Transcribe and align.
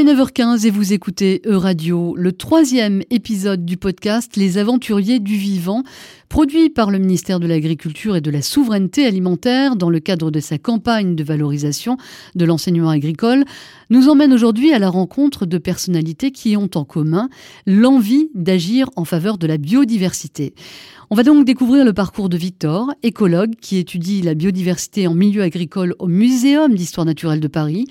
est 0.00 0.04
9h15 0.04 0.66
et 0.66 0.70
vous 0.70 0.94
écoutez 0.94 1.42
E-Radio, 1.44 2.14
le 2.16 2.32
troisième 2.32 3.02
épisode 3.10 3.66
du 3.66 3.76
podcast 3.76 4.34
Les 4.36 4.56
Aventuriers 4.56 5.18
du 5.18 5.34
Vivant, 5.36 5.82
produit 6.30 6.70
par 6.70 6.90
le 6.90 6.98
ministère 6.98 7.38
de 7.38 7.46
l'Agriculture 7.46 8.16
et 8.16 8.22
de 8.22 8.30
la 8.30 8.40
Souveraineté 8.40 9.04
alimentaire 9.04 9.76
dans 9.76 9.90
le 9.90 10.00
cadre 10.00 10.30
de 10.30 10.40
sa 10.40 10.56
campagne 10.56 11.16
de 11.16 11.22
valorisation 11.22 11.98
de 12.34 12.46
l'enseignement 12.46 12.88
agricole, 12.88 13.44
nous 13.90 14.08
emmène 14.08 14.32
aujourd'hui 14.32 14.72
à 14.72 14.78
la 14.78 14.88
rencontre 14.88 15.44
de 15.44 15.58
personnalités 15.58 16.30
qui 16.30 16.56
ont 16.56 16.70
en 16.76 16.84
commun 16.84 17.28
l'envie 17.66 18.30
d'agir 18.34 18.88
en 18.96 19.04
faveur 19.04 19.36
de 19.36 19.46
la 19.46 19.58
biodiversité. 19.58 20.54
On 21.12 21.16
va 21.16 21.24
donc 21.24 21.44
découvrir 21.44 21.84
le 21.84 21.92
parcours 21.92 22.28
de 22.28 22.36
Victor, 22.36 22.94
écologue 23.02 23.56
qui 23.60 23.78
étudie 23.78 24.22
la 24.22 24.34
biodiversité 24.34 25.08
en 25.08 25.14
milieu 25.14 25.42
agricole 25.42 25.96
au 25.98 26.06
Muséum 26.06 26.72
d'histoire 26.72 27.04
naturelle 27.04 27.40
de 27.40 27.48
Paris. 27.48 27.86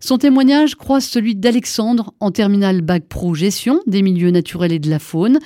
Son 0.00 0.18
témoignage 0.18 0.74
croise 0.74 1.06
celui 1.06 1.34
d'Alexandre 1.34 2.12
en 2.20 2.30
terminale 2.30 2.82
bac 2.82 3.04
pro 3.08 3.34
gestion 3.34 3.80
des 3.86 4.02
milieux 4.02 4.30
naturels 4.30 4.74
et 4.74 4.78
de 4.78 4.90
la 4.90 4.98
faune. 4.98 5.38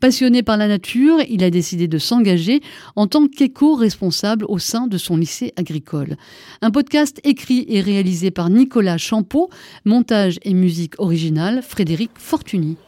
Passionné 0.00 0.42
par 0.42 0.56
la 0.56 0.66
nature, 0.66 1.18
il 1.28 1.44
a 1.44 1.50
décidé 1.50 1.88
de 1.88 1.98
s'engager 1.98 2.62
en 2.96 3.06
tant 3.06 3.28
qu'éco-responsable 3.28 4.46
au 4.48 4.58
sein 4.58 4.86
de 4.86 4.96
son 4.96 5.18
lycée 5.18 5.52
agricole. 5.56 6.16
Un 6.62 6.70
podcast 6.70 7.20
écrit 7.22 7.66
et 7.68 7.82
réalisé 7.82 8.30
par 8.30 8.48
Nicolas 8.48 8.96
Champeau, 8.96 9.50
montage 9.84 10.38
et 10.42 10.54
musique 10.54 10.94
originale 10.96 11.60
Frédéric 11.62 12.12
Fortuny. 12.14 12.78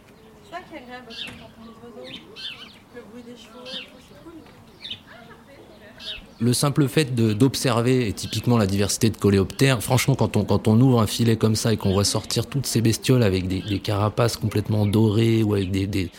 Le 6.44 6.52
simple 6.52 6.86
fait 6.88 7.14
d'observer, 7.14 8.06
et 8.06 8.12
typiquement 8.12 8.58
la 8.58 8.66
diversité 8.66 9.10
de 9.10 9.16
coléoptères, 9.16 9.82
franchement, 9.82 10.14
quand 10.14 10.36
on, 10.68 10.80
ouvre 10.80 11.00
un 11.00 11.06
filet 11.06 11.36
comme 11.36 11.56
ça 11.56 11.72
et 11.72 11.76
qu'on 11.76 11.92
voit 11.92 12.04
sortir 12.04 12.46
toutes 12.46 12.66
ces 12.66 12.82
bestioles 12.82 13.22
avec 13.22 13.48
des, 13.48 13.78
carapaces 13.80 14.36
complètement 14.36 14.86
dorées 14.86 15.42
ou 15.42 15.54
avec 15.54 15.70
des, 15.70 16.10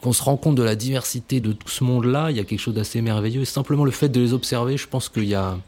qu'on 0.00 0.12
se 0.12 0.22
rend 0.22 0.36
compte 0.36 0.54
de 0.54 0.62
la 0.62 0.76
diversité 0.76 1.40
de 1.40 1.52
tout 1.52 1.68
ce 1.68 1.82
monde-là, 1.84 2.30
il 2.30 2.36
y 2.36 2.40
a 2.40 2.44
quelque 2.44 2.60
chose 2.60 2.74
d'assez 2.74 3.02
merveilleux. 3.02 3.42
Et 3.42 3.44
simplement 3.44 3.84
le 3.84 3.90
fait 3.90 4.08
de 4.08 4.20
les 4.20 4.32
observer, 4.32 4.76
je 4.76 4.86
pense 4.86 5.08
qu'il 5.08 5.24
y 5.24 5.34
a, 5.34 5.58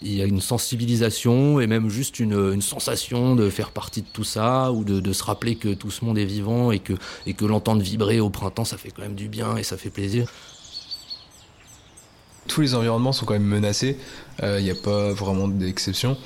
une 0.00 0.40
sensibilisation 0.40 1.60
et 1.60 1.66
même 1.66 1.90
juste 1.90 2.20
une, 2.20 2.62
sensation 2.62 3.36
de 3.36 3.50
faire 3.50 3.72
partie 3.72 4.02
de 4.02 4.06
tout 4.12 4.24
ça 4.24 4.72
ou 4.72 4.84
de, 4.84 5.00
de, 5.00 5.12
se 5.12 5.22
rappeler 5.22 5.56
que 5.56 5.74
tout 5.74 5.90
ce 5.90 6.04
monde 6.04 6.18
est 6.18 6.24
vivant 6.24 6.70
et 6.72 6.78
que, 6.78 6.94
et 7.26 7.34
que 7.34 7.44
l'entendre 7.44 7.82
vibrer 7.82 8.20
au 8.20 8.30
printemps, 8.30 8.64
ça 8.64 8.78
fait 8.78 8.90
quand 8.90 9.02
même 9.02 9.16
du 9.16 9.28
bien 9.28 9.56
et 9.56 9.64
ça 9.64 9.76
fait 9.76 9.90
plaisir 9.90 10.28
tous 12.48 12.62
les 12.62 12.74
environnements 12.74 13.12
sont 13.12 13.26
quand 13.26 13.34
même 13.34 13.44
menacés. 13.44 13.96
Il 14.40 14.44
euh, 14.44 14.60
n'y 14.60 14.70
a 14.70 14.74
pas 14.74 15.12
vraiment 15.12 15.46
d'exception. 15.46 16.16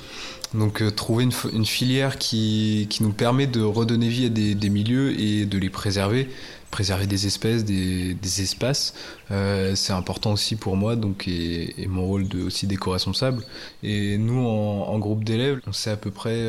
Donc 0.53 0.81
euh, 0.81 0.91
trouver 0.91 1.23
une, 1.23 1.65
filière 1.65 2.17
qui, 2.19 2.87
nous 3.01 3.11
permet 3.11 3.47
de 3.47 3.61
redonner 3.61 4.07
vie 4.07 4.25
à 4.25 4.29
des, 4.29 4.69
milieux 4.69 5.19
et 5.19 5.45
de 5.45 5.57
les 5.57 5.71
préserver, 5.71 6.29
préserver 6.69 7.07
des 7.07 7.25
espèces, 7.25 7.65
des, 7.65 8.41
espaces, 8.41 8.93
euh, 9.31 9.73
c'est 9.73 9.93
important 9.93 10.33
aussi 10.33 10.55
pour 10.55 10.75
moi 10.75 10.95
donc 10.95 11.27
et, 11.27 11.73
mon 11.87 12.05
rôle 12.05 12.27
de 12.27 12.43
aussi 12.43 12.67
d'éco-responsable. 12.67 13.43
Et 13.81 14.19
nous 14.19 14.45
en 14.45 14.99
groupe 14.99 15.23
d'élèves, 15.23 15.59
on 15.65 15.73
sait 15.73 15.89
à 15.89 15.97
peu 15.97 16.11
près 16.11 16.39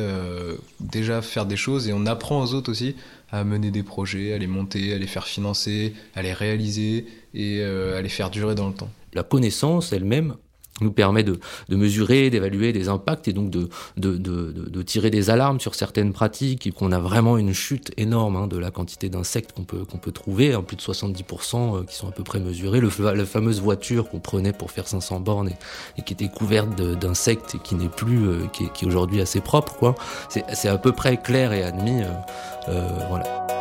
déjà 0.80 1.22
faire 1.22 1.46
des 1.46 1.56
choses 1.56 1.88
et 1.88 1.94
on 1.94 2.04
apprend 2.04 2.42
aux 2.42 2.52
autres 2.52 2.70
aussi 2.70 2.96
à 3.32 3.42
mener 3.42 3.70
des 3.70 3.82
projets, 3.82 4.34
à 4.34 4.38
les 4.38 4.46
monter, 4.46 4.92
à 4.92 4.98
les 4.98 5.06
faire 5.06 5.26
financer, 5.26 5.94
à 6.14 6.20
les 6.20 6.34
réaliser 6.34 7.06
et 7.32 7.62
à 7.64 8.02
les 8.02 8.10
faire 8.10 8.28
durer 8.28 8.54
dans 8.54 8.68
le 8.68 8.74
temps 8.74 8.90
la 9.14 9.22
connaissance 9.22 9.92
elle-même 9.92 10.36
nous 10.80 10.92
permet 10.92 11.22
de, 11.22 11.38
mesurer, 11.68 12.30
d'évaluer 12.30 12.72
des 12.72 12.88
impacts 12.88 13.28
et 13.28 13.32
donc 13.32 13.50
de, 13.50 14.82
tirer 14.82 15.10
des 15.10 15.30
alarmes 15.30 15.60
sur 15.60 15.74
certaines 15.74 16.12
pratiques 16.12 16.66
et 16.66 16.72
qu'on 16.72 16.92
a 16.92 16.98
vraiment 16.98 17.38
une 17.38 17.52
chute 17.52 17.92
énorme 17.96 18.36
hein, 18.36 18.46
de 18.46 18.58
la 18.58 18.70
quantité 18.70 19.08
d'insectes 19.08 19.52
qu'on 19.52 19.64
peut, 19.64 20.12
trouver, 20.12 20.52
hein, 20.52 20.62
plus 20.62 20.76
de 20.76 20.82
70% 20.82 21.78
euh, 21.78 21.84
qui 21.84 21.94
sont 21.94 22.08
à 22.08 22.12
peu 22.12 22.22
près 22.22 22.40
mesurés. 22.40 22.80
Le, 22.80 22.90
la 23.14 23.24
fameuse 23.24 23.60
voiture 23.60 24.08
qu'on 24.08 24.20
prenait 24.20 24.52
pour 24.52 24.70
faire 24.70 24.88
500 24.88 25.20
bornes 25.20 25.50
et, 25.96 26.02
qui 26.02 26.12
était 26.12 26.28
couverte 26.28 26.74
d'insectes 26.76 27.54
et 27.54 27.58
qui 27.58 27.76
n'est 27.76 27.88
plus, 27.88 28.26
euh, 28.26 28.46
qui, 28.52 28.64
est, 28.64 28.86
aujourd'hui 28.86 29.20
assez 29.20 29.40
propre. 29.40 29.94
C'est 30.28 30.68
à 30.68 30.78
peu 30.78 30.92
près 30.92 31.16
clair 31.16 31.52
et 31.52 31.62
admis. 31.62 32.02
Euh. 32.68 33.53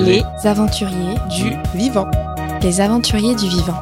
Les 0.00 0.22
aventuriers 0.44 1.16
du 1.28 1.56
vivant. 1.76 2.08
Les 2.62 2.80
aventuriers 2.80 3.34
du 3.34 3.48
vivant. 3.48 3.80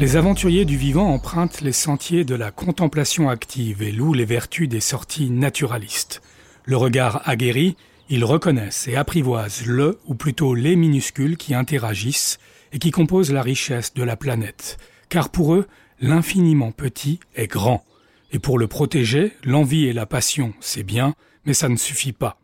Les 0.00 0.16
aventuriers 0.16 0.64
du 0.64 0.78
vivant 0.78 1.12
empruntent 1.12 1.60
les 1.60 1.72
sentiers 1.72 2.24
de 2.24 2.34
la 2.34 2.50
contemplation 2.50 3.28
active 3.28 3.82
et 3.82 3.92
louent 3.92 4.14
les 4.14 4.24
vertus 4.24 4.70
des 4.70 4.80
sorties 4.80 5.28
naturalistes. 5.28 6.22
Le 6.64 6.78
regard 6.78 7.20
aguerri, 7.28 7.76
ils 8.08 8.24
reconnaissent 8.24 8.88
et 8.88 8.96
apprivoisent 8.96 9.66
le, 9.66 9.98
ou 10.06 10.14
plutôt 10.14 10.54
les 10.54 10.76
minuscules 10.76 11.36
qui 11.36 11.54
interagissent 11.54 12.38
et 12.72 12.78
qui 12.78 12.90
composent 12.90 13.32
la 13.32 13.42
richesse 13.42 13.92
de 13.92 14.02
la 14.02 14.16
planète. 14.16 14.78
Car 15.10 15.28
pour 15.28 15.54
eux, 15.54 15.66
l'infiniment 16.00 16.72
petit 16.72 17.20
est 17.36 17.48
grand. 17.48 17.84
Et 18.32 18.38
pour 18.38 18.58
le 18.58 18.66
protéger, 18.66 19.32
l'envie 19.44 19.84
et 19.84 19.92
la 19.92 20.06
passion, 20.06 20.54
c'est 20.58 20.82
bien, 20.82 21.14
mais 21.44 21.52
ça 21.52 21.68
ne 21.68 21.76
suffit 21.76 22.12
pas. 22.12 22.38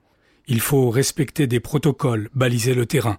Il 0.47 0.61
faut 0.61 0.91
respecter 0.91 1.47
des 1.47 1.61
protocoles, 1.61 2.29
baliser 2.35 2.75
le 2.75 2.85
terrain, 2.87 3.19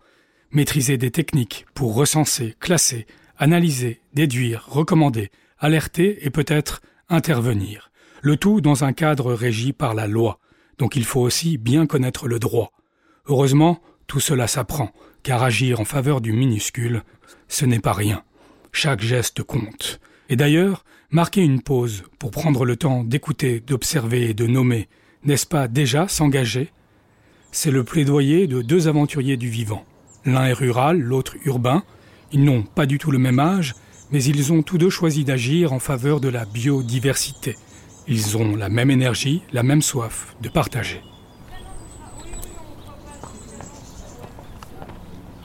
maîtriser 0.51 0.97
des 0.97 1.11
techniques 1.11 1.65
pour 1.73 1.95
recenser, 1.95 2.55
classer, 2.59 3.07
analyser, 3.37 4.01
déduire, 4.13 4.65
recommander, 4.67 5.31
alerter 5.57 6.25
et 6.25 6.29
peut-être 6.29 6.81
intervenir. 7.09 7.91
Le 8.21 8.37
tout 8.37 8.61
dans 8.61 8.83
un 8.83 8.93
cadre 8.93 9.33
régi 9.33 9.73
par 9.73 9.95
la 9.95 10.05
loi. 10.05 10.39
Donc 10.77 10.95
il 10.95 11.05
faut 11.05 11.21
aussi 11.21 11.57
bien 11.57 11.87
connaître 11.87 12.27
le 12.27 12.37
droit. 12.37 12.71
Heureusement, 13.25 13.81
tout 14.07 14.19
cela 14.19 14.47
s'apprend, 14.47 14.91
car 15.23 15.41
agir 15.41 15.79
en 15.79 15.85
faveur 15.85 16.21
du 16.21 16.33
minuscule, 16.33 17.03
ce 17.47 17.65
n'est 17.65 17.79
pas 17.79 17.93
rien. 17.93 18.23
Chaque 18.71 19.01
geste 19.01 19.41
compte. 19.43 19.99
Et 20.29 20.35
d'ailleurs, 20.35 20.83
marquer 21.11 21.41
une 21.41 21.61
pause 21.61 22.03
pour 22.19 22.31
prendre 22.31 22.65
le 22.65 22.75
temps 22.75 23.03
d'écouter, 23.03 23.59
d'observer 23.59 24.29
et 24.29 24.33
de 24.33 24.47
nommer, 24.47 24.87
n'est-ce 25.23 25.47
pas 25.47 25.67
déjà 25.67 26.07
s'engager? 26.07 26.71
C'est 27.51 27.71
le 27.71 27.83
plaidoyer 27.83 28.47
de 28.47 28.61
deux 28.61 28.87
aventuriers 28.87 29.37
du 29.37 29.49
vivant. 29.49 29.85
L'un 30.25 30.45
est 30.45 30.53
rural, 30.53 30.99
l'autre 30.99 31.35
urbain. 31.45 31.83
Ils 32.31 32.43
n'ont 32.43 32.61
pas 32.61 32.85
du 32.85 32.99
tout 32.99 33.09
le 33.09 33.17
même 33.17 33.39
âge, 33.39 33.73
mais 34.11 34.23
ils 34.23 34.53
ont 34.53 34.61
tous 34.61 34.77
deux 34.77 34.89
choisi 34.89 35.23
d'agir 35.23 35.73
en 35.73 35.79
faveur 35.79 36.19
de 36.19 36.29
la 36.29 36.45
biodiversité. 36.45 37.55
Ils 38.07 38.37
ont 38.37 38.55
la 38.55 38.69
même 38.69 38.91
énergie, 38.91 39.41
la 39.51 39.63
même 39.63 39.81
soif 39.81 40.35
de 40.41 40.49
partager. 40.49 41.01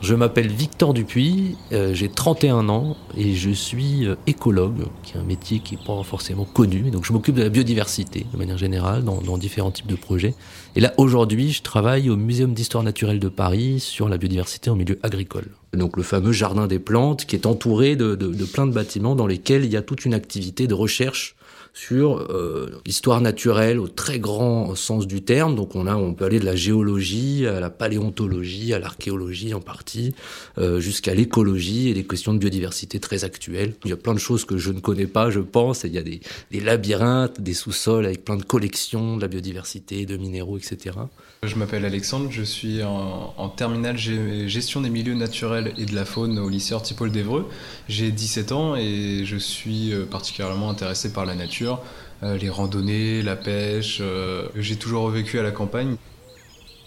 Je 0.05 0.15
m'appelle 0.15 0.49
Victor 0.49 0.93
Dupuis, 0.93 1.57
euh, 1.73 1.95
j'ai 1.95 2.11
31 2.11 2.69
ans 2.69 2.95
et 3.17 3.33
je 3.33 3.49
suis 3.49 4.07
euh, 4.07 4.17
écologue, 4.27 4.85
qui 5.03 5.15
est 5.15 5.17
un 5.19 5.25
métier 5.25 5.61
qui 5.61 5.77
n'est 5.77 5.83
pas 5.83 6.03
forcément 6.03 6.45
connu. 6.45 6.91
Donc 6.91 7.07
je 7.07 7.13
m'occupe 7.15 7.35
de 7.35 7.43
la 7.43 7.49
biodiversité 7.49 8.27
de 8.31 8.37
manière 8.37 8.59
générale 8.59 9.03
dans, 9.03 9.39
différents 9.39 9.71
types 9.71 9.87
de 9.87 9.97
projets. 9.97 10.35
Et 10.77 10.81
là 10.81 10.93
aujourd'hui, 10.99 11.53
je 11.53 11.63
travaille 11.63 12.11
au 12.11 12.17
Muséum 12.17 12.53
d'histoire 12.53 12.85
naturelle 12.85 13.19
de 13.19 13.31
Paris 13.31 13.81
sur 13.81 14.11
la 14.11 14.19
biodiversité 14.19 14.69
en 14.69 14.77
milieu 14.77 14.99
agricole. 15.03 15.47
Donc 15.73 15.97
le 15.97 16.03
fameux 16.03 16.33
jardin 16.33 16.67
des 16.67 16.79
plantes 16.79 17.25
qui 17.25 17.35
est 17.35 17.47
entouré 17.47 17.97
de, 17.97 18.15
de 18.15 18.45
plein 18.45 18.67
de 18.67 18.75
bâtiments 18.75 19.17
dans 19.17 19.27
lesquels 19.27 19.65
il 19.65 19.73
y 19.73 19.77
a 19.79 19.83
toute 19.83 20.05
une 20.05 20.13
activité 20.13 20.67
de 20.67 20.75
recherche 20.75 21.35
sur 21.75 22.21
euh, 22.31 22.81
l'histoire 22.87 23.21
naturelle 23.21 23.81
au 23.81 23.89
très 23.89 24.21
grand 24.21 24.77
sens 24.77 25.09
du 25.09 25.23
terme. 25.23 25.57
Donc 25.57 25.75
on 25.75 25.89
a, 25.89 25.97
on 25.97 26.15
peut 26.15 26.25
aller 26.25 26.39
de 26.39 26.45
la 26.45 26.55
géologie 26.55 27.47
à 27.47 27.59
la 27.59 27.69
paléontologie, 27.69 28.73
à 28.73 28.79
l'archéologie 28.79 29.53
en 29.53 29.61
partie, 29.61 30.15
euh, 30.59 30.79
jusqu'à 30.79 31.15
l'écologie 31.15 31.89
et 31.89 31.95
des 31.95 32.05
questions 32.05 32.33
de 32.33 32.39
biodiversité 32.39 33.01
très 33.01 33.25
actuelles. 33.25 33.75
Il 33.85 33.91
y 33.91 33.93
a 33.93 33.97
plein 33.97 34.15
de 34.15 34.21
choses 34.21 34.45
que 34.45 34.57
je 34.57 34.71
ne 34.71 34.79
connais 34.79 35.09
pas, 35.09 35.31
je 35.31 35.41
pense. 35.41 35.83
il 35.83 35.93
y 35.93 35.99
a 35.99 36.03
des, 36.03 36.21
des 36.53 36.61
labyrinthes, 36.61 37.41
des 37.41 37.55
sous-sols 37.55 38.07
avec 38.07 38.25
plein 38.25 38.37
de 38.37 38.45
collections 38.45 39.17
de 39.17 39.23
la 39.23 39.29
biodiversité, 39.29 40.07
de 40.07 40.17
minéraux, 40.17 40.57
etc. 40.57 40.97
Je 41.47 41.57
m'appelle 41.57 41.85
Alexandre, 41.85 42.29
je 42.31 42.43
suis 42.43 42.83
en, 42.83 43.35
en, 43.37 43.49
terminale 43.49 43.99
gestion 43.99 44.81
des 44.81 44.89
milieux 44.89 45.15
naturels 45.15 45.75
et 45.77 45.85
de 45.85 45.95
la 45.95 46.05
faune 46.05 46.39
au 46.39 46.49
lycée 46.49 46.75
Hortipole 46.75 47.11
d'Evreux. 47.11 47.49
J'ai 47.89 48.11
17 48.11 48.53
ans 48.53 48.77
et 48.77 49.23
je 49.25 49.37
suis 49.37 49.93
euh, 49.93 50.07
particulièrement 50.07 50.71
intéressé 50.71 51.13
par 51.13 51.27
la 51.27 51.35
nature, 51.35 51.83
euh, 52.23 52.39
les 52.39 52.49
randonnées, 52.49 53.23
la 53.23 53.37
pêche. 53.37 53.99
Euh, 54.01 54.49
j'ai 54.57 54.77
toujours 54.77 55.09
vécu 55.11 55.39
à 55.39 55.43
la 55.43 55.51
campagne. 55.51 55.97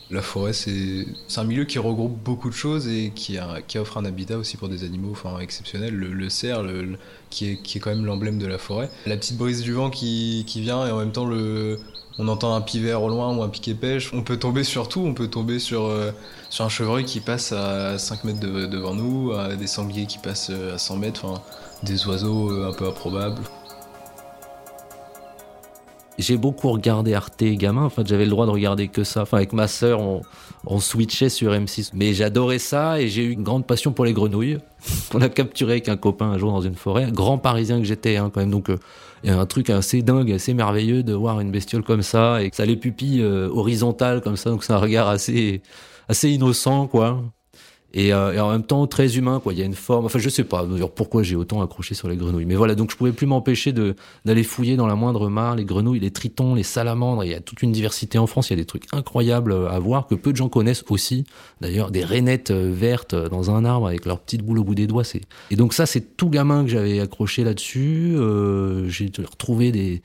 La 0.10 0.22
forêt, 0.22 0.54
c'est 0.54 1.06
un 1.36 1.44
milieu 1.44 1.66
qui 1.66 1.80
regroupe 1.80 2.18
beaucoup 2.24 2.50
de 2.50 2.56
choses 2.56 2.88
et 2.88 3.12
qui, 3.14 3.38
offre 3.76 3.98
un 3.98 4.06
habitat 4.06 4.38
aussi 4.38 4.56
pour 4.56 4.70
des 4.70 4.86
animaux 4.86 5.12
enfin, 5.12 5.40
exceptionnels. 5.40 5.94
Le, 5.94 6.30
cerf, 6.30 6.64
qui, 7.30 7.52
est, 7.52 7.80
quand 7.80 7.90
même 7.90 8.06
l'emblème 8.06 8.40
de 8.40 8.48
la 8.48 8.58
forêt. 8.58 8.90
La 9.06 9.18
petite 9.18 9.38
brise 9.38 9.62
du 9.62 9.74
vent 9.74 9.90
qui 9.90 10.46
vient 10.56 10.88
et 10.88 10.92
en 10.92 11.00
même 11.00 11.12
temps 11.12 11.26
le, 11.26 11.78
on 12.20 12.28
entend 12.28 12.56
un 12.56 12.62
pivert 12.62 13.02
au 13.04 13.10
loin 13.10 13.36
ou 13.36 13.44
un 13.44 13.50
piquet 13.50 13.74
pêche. 13.74 14.12
On 14.14 14.24
peut 14.24 14.38
tomber 14.38 14.64
sur 14.64 14.90
tout, 14.90 15.02
on 15.02 15.14
peut 15.14 15.28
tomber 15.28 15.60
sur, 15.60 15.86
euh, 15.86 16.12
sur 16.50 16.66
un 16.66 16.70
chevreuil 16.70 17.06
qui 17.06 17.20
passe 17.20 17.52
à 17.52 17.98
5 17.98 18.24
mètres 18.24 18.40
devant 18.40 18.94
nous, 18.94 19.34
des 19.58 19.68
sangliers 19.68 20.06
qui 20.06 20.18
passent 20.18 20.50
à 20.50 20.78
100 20.78 20.98
mètres, 20.98 21.26
enfin, 21.26 21.42
des 21.84 22.08
oiseaux 22.08 22.52
euh, 22.52 22.70
un 22.70 22.74
peu 22.74 22.88
improbables. 22.88 23.42
J'ai 26.18 26.38
beaucoup 26.38 26.70
regardé 26.72 27.14
Arte 27.14 27.44
gamin. 27.44 27.84
En 27.84 27.90
fait, 27.90 28.08
j'avais 28.08 28.26
le 28.26 28.32
droit 28.32 28.46
de 28.46 28.52
regarder 28.52 28.88
que 28.88 29.04
ça. 29.04 29.22
Enfin, 29.22 29.38
avec 29.38 29.54
ma 29.54 29.68
sœur, 29.68 30.02
on, 30.66 30.80
switchait 30.80 31.30
sur 31.30 31.52
M6. 31.52 31.92
Mais 31.94 32.14
j'adorais 32.14 32.60
ça 32.60 33.00
et 33.00 33.08
j'ai 33.08 33.24
eu 33.24 33.32
une 33.32 33.44
grande 33.44 33.68
passion 33.68 33.92
pour 33.92 34.04
les 34.06 34.14
grenouilles 34.14 34.58
qu'on 35.12 35.22
a 35.22 35.30
capturé 35.30 35.74
avec 35.74 35.90
un 35.90 35.98
copain 35.98 36.32
un 36.32 36.38
jour 36.38 36.52
dans 36.52 36.62
une 36.62 36.76
forêt. 36.76 37.12
Grand 37.12 37.38
parisien 37.38 37.78
que 37.80 37.86
j'étais, 37.86 38.18
hein, 38.18 38.32
quand 38.34 38.40
même. 38.40 38.52
Donc, 38.52 38.70
il 39.24 39.30
y 39.30 39.34
a 39.34 39.40
un 39.40 39.46
truc 39.46 39.70
assez 39.70 40.02
dingue, 40.02 40.32
assez 40.32 40.54
merveilleux 40.54 41.04
de 41.04 41.14
voir 41.14 41.40
une 41.40 41.52
bestiole 41.52 41.84
comme 41.84 42.02
ça 42.02 42.42
et 42.42 42.50
que 42.50 42.56
ça 42.56 42.64
a 42.64 42.66
les 42.66 42.78
pupilles 42.78 43.22
euh, 43.22 43.50
horizontales 43.50 44.22
comme 44.22 44.38
ça. 44.38 44.50
Donc, 44.50 44.64
c'est 44.64 44.74
un 44.74 44.78
regard 44.78 45.08
assez, 45.08 45.62
assez 46.10 46.30
innocent, 46.32 46.88
quoi. 46.88 47.22
Euh, 47.96 48.34
et, 48.34 48.40
en 48.40 48.52
même 48.52 48.64
temps 48.64 48.86
très 48.86 49.18
humain 49.18 49.40
quoi. 49.42 49.54
Il 49.54 49.60
y 49.60 49.62
a 49.62 49.66
une 49.66 49.74
forme 49.74 50.06
enfin 50.06 50.20
je 50.20 50.30
sais 50.30 50.44
pas 50.44 50.68
pourquoi 50.96 51.24
j'ai 51.24 51.36
autant 51.36 51.62
accroché 51.62 51.96
sur 51.96 52.10
les 52.10 52.18
grenouilles. 52.18 52.46
Mais 52.46 52.56
voilà 52.56 52.76
donc 52.76 52.92
je 52.92 52.98
pouvais 52.98 53.14
plus 53.14 53.28
m'empêcher 53.28 53.72
de 53.72 53.96
d'aller 54.26 54.44
fouiller 54.44 54.76
dans 54.76 54.88
la 54.88 54.96
moindre 54.96 55.30
mare 55.30 55.56
les 55.56 55.64
grenouilles 55.64 56.00
les 56.00 56.12
tritons 56.12 56.54
les 56.54 56.64
salamandres. 56.64 57.24
Il 57.24 57.32
y 57.32 57.34
a 57.34 57.40
toute 57.40 57.62
une 57.62 57.72
diversité 57.72 58.18
en 58.18 58.28
France. 58.28 58.50
Il 58.50 58.54
y 58.54 58.56
a 58.56 58.58
des 58.58 58.66
trucs 58.66 58.84
incroyables 58.92 59.54
à 59.70 59.80
voir 59.80 60.08
que 60.08 60.16
peu 60.16 60.32
de 60.32 60.38
gens 60.38 60.50
connaissent 60.50 60.84
aussi. 60.90 61.26
D'ailleurs 61.62 61.90
des 61.90 62.04
rainettes 62.04 62.52
euh, 62.52 62.72
vertes 62.74 63.16
dans 63.16 63.52
un 63.52 63.64
arbre 63.64 63.88
avec 63.88 64.06
leur 64.06 64.20
petite 64.20 64.44
boule 64.44 64.60
au 64.60 64.64
bout 64.64 64.76
des 64.76 64.88
doigts 64.88 65.06
c'est 65.06 65.22
et 65.50 65.56
donc 65.56 65.74
ça 65.74 65.86
c'est 65.86 66.18
tout 66.18 66.30
gamin 66.30 66.64
que 66.64 66.70
j'avais 66.70 67.00
accroché 67.00 67.46
là-dessus. 67.46 68.16
Euh, 68.18 68.90
j'ai 68.90 69.10
retrouvé 69.18 69.72
des 69.72 70.02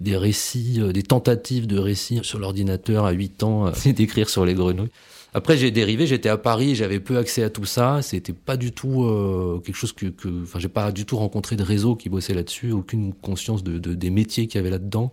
des 0.00 0.16
récits, 0.16 0.80
des 0.92 1.02
tentatives 1.02 1.66
de 1.66 1.78
récits 1.78 2.20
sur 2.22 2.38
l'ordinateur 2.38 3.06
à 3.06 3.12
8 3.12 3.42
ans, 3.44 3.72
d'écrire 3.86 4.28
sur 4.28 4.44
les 4.44 4.54
grenouilles. 4.54 4.90
Après, 5.36 5.56
j'ai 5.56 5.72
dérivé, 5.72 6.06
j'étais 6.06 6.28
à 6.28 6.36
Paris, 6.36 6.76
j'avais 6.76 7.00
peu 7.00 7.18
accès 7.18 7.42
à 7.42 7.50
tout 7.50 7.64
ça. 7.64 8.02
C'était 8.02 8.32
pas 8.32 8.56
du 8.56 8.70
tout 8.70 9.02
euh, 9.02 9.60
quelque 9.64 9.74
chose 9.74 9.92
que, 9.92 10.06
enfin, 10.44 10.60
j'ai 10.60 10.68
pas 10.68 10.92
du 10.92 11.06
tout 11.06 11.16
rencontré 11.16 11.56
de 11.56 11.64
réseau 11.64 11.96
qui 11.96 12.08
bossait 12.08 12.34
là-dessus, 12.34 12.70
aucune 12.70 13.12
conscience 13.12 13.64
de, 13.64 13.78
de 13.78 13.94
des 13.94 14.10
métiers 14.10 14.46
qu'il 14.46 14.58
y 14.58 14.60
avait 14.60 14.70
là-dedans. 14.70 15.12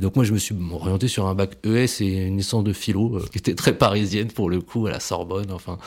Et 0.00 0.02
donc 0.02 0.16
moi, 0.16 0.24
je 0.24 0.32
me 0.32 0.38
suis 0.38 0.56
orienté 0.72 1.06
sur 1.06 1.26
un 1.26 1.36
bac 1.36 1.56
ES 1.64 2.02
et 2.02 2.26
une 2.26 2.38
licence 2.38 2.64
de 2.64 2.72
philo 2.72 3.16
euh, 3.16 3.24
qui 3.30 3.38
était 3.38 3.54
très 3.54 3.72
parisienne 3.78 4.32
pour 4.32 4.50
le 4.50 4.60
coup 4.60 4.88
à 4.88 4.90
la 4.90 4.98
Sorbonne. 4.98 5.52
Enfin, 5.52 5.78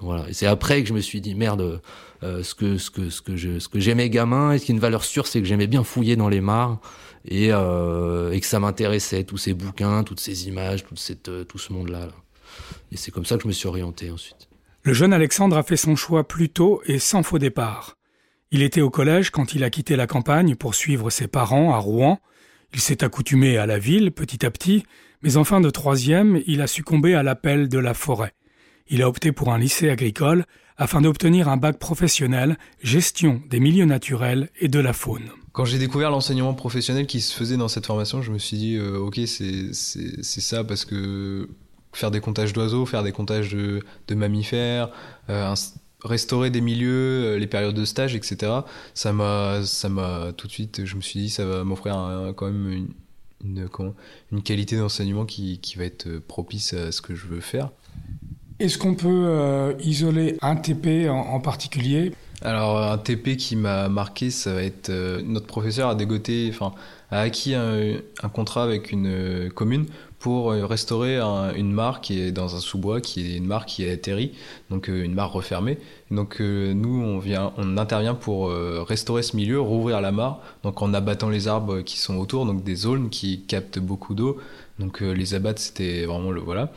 voilà. 0.00 0.28
Et 0.28 0.34
c'est 0.34 0.46
après 0.46 0.82
que 0.82 0.88
je 0.90 0.92
me 0.92 1.00
suis 1.00 1.22
dit 1.22 1.34
merde, 1.34 1.80
euh, 2.22 2.42
ce 2.42 2.54
que 2.54 2.76
ce 2.76 2.90
que 2.90 3.08
ce 3.08 3.22
que 3.22 3.36
je 3.36 3.58
ce 3.58 3.68
que 3.68 3.80
j'aimais 3.80 4.10
gamin 4.10 4.52
et 4.52 4.58
ce 4.58 4.66
qui 4.66 4.72
est 4.72 4.74
une 4.74 4.82
valeur 4.82 5.02
sûre, 5.02 5.26
c'est 5.26 5.40
que 5.40 5.46
j'aimais 5.46 5.66
bien 5.66 5.82
fouiller 5.82 6.14
dans 6.14 6.28
les 6.28 6.42
mares. 6.42 6.78
Et, 7.26 7.48
euh, 7.52 8.32
et 8.32 8.40
que 8.40 8.46
ça 8.46 8.60
m'intéressait 8.60 9.24
tous 9.24 9.36
ces 9.36 9.52
bouquins, 9.52 10.04
toutes 10.04 10.20
ces 10.20 10.48
images, 10.48 10.84
toute 10.84 10.98
cette, 10.98 11.30
tout 11.48 11.58
ce 11.58 11.72
monde-là. 11.72 12.06
Là. 12.06 12.12
Et 12.92 12.96
c'est 12.96 13.10
comme 13.10 13.24
ça 13.24 13.36
que 13.36 13.42
je 13.42 13.48
me 13.48 13.52
suis 13.52 13.68
orienté 13.68 14.10
ensuite. 14.10 14.48
Le 14.82 14.92
jeune 14.92 15.12
Alexandre 15.12 15.56
a 15.56 15.62
fait 15.62 15.76
son 15.76 15.94
choix 15.96 16.26
plus 16.26 16.48
tôt 16.48 16.80
et 16.86 16.98
sans 16.98 17.22
faux 17.22 17.38
départ. 17.38 17.96
Il 18.50 18.62
était 18.62 18.80
au 18.80 18.90
collège 18.90 19.30
quand 19.30 19.54
il 19.54 19.62
a 19.62 19.70
quitté 19.70 19.94
la 19.94 20.06
campagne 20.06 20.56
pour 20.56 20.74
suivre 20.74 21.10
ses 21.10 21.28
parents 21.28 21.72
à 21.74 21.78
Rouen. 21.78 22.18
Il 22.72 22.80
s'est 22.80 23.04
accoutumé 23.04 23.58
à 23.58 23.66
la 23.66 23.78
ville 23.78 24.10
petit 24.10 24.44
à 24.44 24.50
petit, 24.50 24.84
mais 25.22 25.36
en 25.36 25.44
fin 25.44 25.60
de 25.60 25.70
troisième, 25.70 26.40
il 26.46 26.60
a 26.60 26.66
succombé 26.66 27.14
à 27.14 27.22
l'appel 27.22 27.68
de 27.68 27.78
la 27.78 27.94
forêt. 27.94 28.32
Il 28.88 29.02
a 29.02 29.08
opté 29.08 29.32
pour 29.32 29.52
un 29.52 29.58
lycée 29.58 29.90
agricole 29.90 30.44
afin 30.76 31.02
d'obtenir 31.02 31.48
un 31.48 31.58
bac 31.58 31.78
professionnel, 31.78 32.56
gestion 32.82 33.42
des 33.50 33.60
milieux 33.60 33.84
naturels 33.84 34.48
et 34.60 34.68
de 34.68 34.80
la 34.80 34.94
faune. 34.94 35.30
Quand 35.52 35.64
j'ai 35.64 35.78
découvert 35.78 36.10
l'enseignement 36.10 36.54
professionnel 36.54 37.06
qui 37.06 37.20
se 37.20 37.34
faisait 37.34 37.56
dans 37.56 37.68
cette 37.68 37.86
formation, 37.86 38.22
je 38.22 38.32
me 38.32 38.38
suis 38.38 38.56
dit, 38.56 38.76
euh, 38.76 38.96
ok, 38.98 39.20
c'est 39.26 39.72
ça 39.72 40.64
parce 40.64 40.84
que 40.84 41.48
faire 41.92 42.10
des 42.10 42.20
comptages 42.20 42.52
d'oiseaux, 42.52 42.86
faire 42.86 43.02
des 43.02 43.12
comptages 43.12 43.52
de, 43.52 44.14
mammifères, 44.14 44.90
euh, 45.28 45.54
restaurer 46.04 46.50
des 46.50 46.60
milieux, 46.60 47.34
euh, 47.34 47.38
les 47.38 47.46
périodes 47.46 47.74
de 47.74 47.84
stage, 47.84 48.14
etc. 48.14 48.52
Ça 48.94 49.12
m'a, 49.12 49.62
ça 49.64 49.88
m'a 49.88 50.32
tout 50.36 50.46
de 50.46 50.52
suite, 50.52 50.84
je 50.84 50.96
me 50.96 51.00
suis 51.00 51.20
dit, 51.20 51.30
ça 51.30 51.44
va 51.44 51.64
m'offrir 51.64 51.94
quand 52.36 52.46
même 52.46 52.70
une, 53.42 53.68
une, 54.32 54.42
qualité 54.42 54.76
d'enseignement 54.76 55.24
qui, 55.24 55.58
qui, 55.58 55.76
va 55.76 55.84
être 55.84 56.18
propice 56.18 56.74
à 56.74 56.92
ce 56.92 57.00
que 57.00 57.14
je 57.14 57.26
veux 57.26 57.40
faire. 57.40 57.70
Est-ce 58.58 58.76
qu'on 58.76 58.94
peut 58.94 59.08
euh, 59.08 59.72
isoler 59.80 60.36
un 60.42 60.56
TP 60.56 61.08
en, 61.08 61.40
particulier? 61.40 62.12
Alors 62.42 62.78
un 62.78 62.98
TP 62.98 63.36
qui 63.36 63.56
m'a 63.56 63.88
marqué, 63.88 64.30
ça 64.30 64.54
va 64.54 64.62
être 64.62 64.90
notre 65.22 65.46
professeur 65.46 65.88
a 65.90 65.94
dégoté, 65.94 66.50
enfin 66.50 66.72
a 67.10 67.20
acquis 67.20 67.54
un, 67.54 67.96
un 68.22 68.28
contrat 68.30 68.62
avec 68.62 68.92
une 68.92 69.50
commune 69.54 69.86
pour 70.20 70.52
euh, 70.52 70.66
restaurer 70.66 71.18
une 71.18 71.72
mare 71.72 72.02
qui 72.02 72.20
est 72.20 72.30
dans 72.30 72.54
un 72.54 72.60
sous-bois, 72.60 73.00
qui 73.00 73.22
est 73.22 73.36
une 73.38 73.46
mare 73.46 73.64
qui 73.64 73.84
est 73.84 73.90
atterrie, 73.90 74.32
donc 74.68 74.88
euh, 74.88 75.02
une 75.02 75.14
mare 75.14 75.32
refermée. 75.32 75.78
Donc 76.10 76.40
euh, 76.40 76.74
nous, 76.74 77.02
on, 77.02 77.18
vient, 77.18 77.52
on 77.56 77.78
intervient 77.78 78.14
pour 78.14 78.50
restaurer 78.50 79.22
ce 79.22 79.34
milieu, 79.34 79.60
rouvrir 79.60 80.00
la 80.00 80.12
mare, 80.12 80.40
donc 80.62 80.82
en 80.82 80.92
abattant 80.92 81.30
les 81.30 81.48
arbres 81.48 81.80
qui 81.80 81.98
sont 81.98 82.16
autour, 82.16 82.44
donc 82.44 82.62
des 82.62 82.76
zones 82.76 83.08
qui 83.08 83.40
captent 83.40 83.78
beaucoup 83.78 84.14
d'eau. 84.14 84.38
Donc 84.78 85.00
les 85.00 85.34
abattre, 85.34 85.60
c'était 85.60 86.04
vraiment 86.04 86.30
le 86.30 86.40
voilà. 86.40 86.72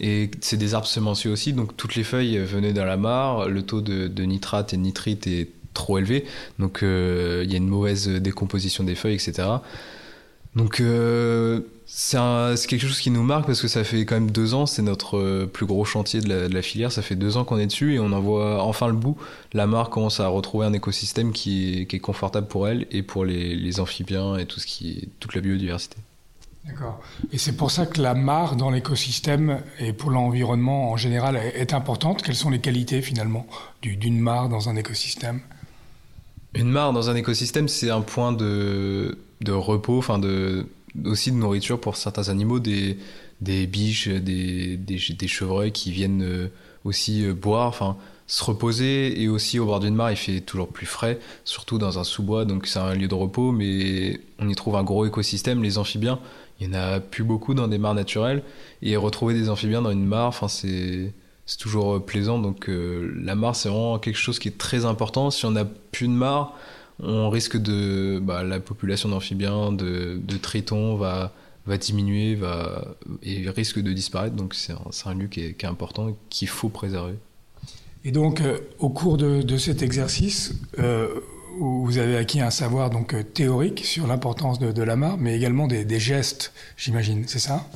Et 0.00 0.30
c'est 0.40 0.56
des 0.56 0.74
arbres 0.74 0.86
semenciers 0.86 1.30
aussi, 1.30 1.52
donc 1.52 1.76
toutes 1.76 1.94
les 1.94 2.04
feuilles 2.04 2.38
venaient 2.38 2.72
dans 2.72 2.84
la 2.84 2.96
mare, 2.96 3.48
le 3.48 3.62
taux 3.62 3.80
de, 3.80 4.08
de 4.08 4.22
nitrate 4.24 4.74
et 4.74 4.76
de 4.76 4.82
nitrite 4.82 5.26
est 5.26 5.48
trop 5.72 5.98
élevé, 5.98 6.24
donc 6.58 6.80
il 6.82 7.50
y 7.50 7.54
a 7.54 7.56
une 7.56 7.68
mauvaise 7.68 8.08
décomposition 8.08 8.84
des 8.84 8.94
feuilles, 8.94 9.14
etc. 9.14 9.44
Donc 10.56 10.80
c'est 11.86 12.66
quelque 12.66 12.86
chose 12.86 13.00
qui 13.00 13.10
nous 13.10 13.22
marque 13.22 13.46
parce 13.46 13.60
que 13.60 13.68
ça 13.68 13.84
fait 13.84 14.04
quand 14.04 14.14
même 14.14 14.30
deux 14.30 14.54
ans, 14.54 14.66
c'est 14.66 14.82
notre 14.82 15.18
euh, 15.18 15.46
plus 15.46 15.66
gros 15.66 15.84
chantier 15.84 16.20
de 16.20 16.52
la, 16.52 16.62
filière, 16.62 16.90
ça 16.90 17.02
fait 17.02 17.14
deux 17.14 17.36
ans 17.36 17.44
qu'on 17.44 17.58
est 17.58 17.66
dessus 17.66 17.94
et 17.94 18.00
on 18.00 18.12
en 18.12 18.20
voit 18.20 18.62
enfin 18.62 18.88
le 18.88 18.94
bout. 18.94 19.16
La 19.52 19.66
mare 19.66 19.90
commence 19.90 20.18
à 20.18 20.26
retrouver 20.28 20.66
un 20.66 20.72
écosystème 20.72 21.32
qui 21.32 21.86
est, 21.90 21.98
confortable 22.00 22.48
pour 22.48 22.68
elle 22.68 22.86
et 22.90 23.02
pour 23.02 23.24
les, 23.24 23.80
amphibiens 23.80 24.36
et 24.36 24.46
tout 24.46 24.60
ce 24.60 24.66
qui 24.66 25.08
toute 25.20 25.34
la 25.34 25.40
biodiversité. 25.40 25.96
D'accord. 26.66 27.00
Et 27.32 27.38
c'est 27.38 27.56
pour 27.56 27.70
ça 27.70 27.84
que 27.84 28.00
la 28.00 28.14
mare 28.14 28.56
dans 28.56 28.70
l'écosystème 28.70 29.60
et 29.78 29.92
pour 29.92 30.10
l'environnement 30.10 30.90
en 30.90 30.96
général 30.96 31.36
est 31.36 31.74
importante. 31.74 32.22
Quelles 32.22 32.34
sont 32.34 32.50
les 32.50 32.60
qualités 32.60 33.02
finalement 33.02 33.46
d'une 33.82 34.18
mare 34.18 34.48
dans 34.48 34.68
un 34.68 34.76
écosystème? 34.76 35.40
Une 36.54 36.70
mare 36.70 36.92
dans 36.92 37.10
un 37.10 37.16
écosystème, 37.16 37.66
c'est 37.66 37.90
un 37.90 38.00
point 38.00 38.32
de, 38.32 39.16
repos, 39.48 39.98
enfin 39.98 40.18
de 40.18 40.66
aussi 41.04 41.32
de 41.32 41.36
nourriture 41.36 41.80
pour 41.80 41.96
certains 41.96 42.28
animaux, 42.28 42.60
des, 42.60 42.96
biches, 43.40 44.08
des, 44.08 44.76
des, 44.76 44.98
des 45.18 45.28
chevreuils 45.28 45.72
qui 45.72 45.90
viennent 45.90 46.22
euh, 46.22 46.48
aussi 46.84 47.26
euh, 47.26 47.34
boire, 47.34 47.66
enfin 47.66 47.96
se 48.28 48.44
reposer. 48.44 49.20
Et 49.20 49.28
aussi 49.28 49.58
au 49.58 49.66
bord 49.66 49.80
d'une 49.80 49.96
mare 49.96 50.12
il 50.12 50.16
fait 50.16 50.40
toujours 50.40 50.68
plus 50.68 50.86
frais, 50.86 51.18
surtout 51.44 51.78
dans 51.78 51.98
un 51.98 52.04
sous-bois, 52.04 52.44
donc 52.44 52.68
c'est 52.68 52.78
un 52.78 52.94
lieu 52.94 53.08
de 53.08 53.14
repos, 53.14 53.50
mais 53.50 54.20
on 54.38 54.48
y 54.48 54.54
trouve 54.54 54.76
un 54.76 54.84
gros 54.84 55.04
écosystème, 55.04 55.62
les 55.62 55.78
amphibiens, 55.78 56.20
il 56.60 56.68
y 56.68 56.70
en 56.70 56.74
a 56.74 57.00
plus 57.00 57.24
beaucoup 57.24 57.54
dans 57.54 57.66
des 57.66 57.78
mares 57.78 57.94
naturelles, 57.94 58.44
et 58.80 58.96
retrouver 58.96 59.34
des 59.34 59.50
amphibiens 59.50 59.82
dans 59.82 59.90
une 59.90 60.06
mare, 60.06 60.28
enfin 60.28 60.46
c'est 60.46 61.12
c'est 61.46 61.58
toujours 61.58 61.96
euh, 61.96 62.00
plaisant, 62.00 62.38
donc 62.38 62.68
la 62.68 63.34
mare 63.34 63.56
c'est 63.56 63.68
vraiment 63.68 63.98
quelque 63.98 64.18
chose 64.18 64.38
qui 64.38 64.48
est 64.48 64.58
très 64.58 64.84
important, 64.84 65.30
si 65.30 65.44
on 65.46 65.52
n'a 65.52 65.64
plus 65.64 66.08
de 66.08 66.12
mare, 66.12 66.54
on 67.02 67.28
risque 67.30 67.56
de 67.56 68.20
bah, 68.22 68.42
la 68.44 68.60
population 68.60 69.08
d'amphibiens, 69.08 69.72
de, 69.72 70.20
tritons 70.40 70.96
va 70.96 71.32
va 71.66 71.78
diminuer, 71.78 72.34
va 72.34 72.84
et 73.22 73.48
risque 73.48 73.80
de 73.80 73.92
disparaître. 73.92 74.36
Donc 74.36 74.54
c'est 74.54 74.74
un, 75.06 75.14
lieu 75.14 75.28
qui 75.28 75.40
est, 75.40 75.64
important 75.64 76.14
qu'il 76.28 76.48
faut 76.48 76.68
préserver. 76.68 77.14
Et 78.04 78.12
donc 78.12 78.40
euh, 78.40 78.58
au 78.78 78.90
cours 78.90 79.16
de, 79.16 79.56
cet 79.56 79.82
exercice, 79.82 80.54
euh, 80.78 81.08
vous 81.58 81.98
avez 81.98 82.16
acquis 82.16 82.40
un 82.40 82.50
savoir 82.50 82.90
donc 82.90 83.14
euh, 83.14 83.22
théorique 83.22 83.84
sur 83.84 84.06
l'importance 84.06 84.58
de, 84.58 84.82
la 84.82 84.96
mare, 84.96 85.16
mais 85.18 85.36
également 85.36 85.66
des, 85.66 86.00
gestes, 86.00 86.52
j'imagine, 86.76 87.24
c'est 87.26 87.38
ça? 87.38 87.66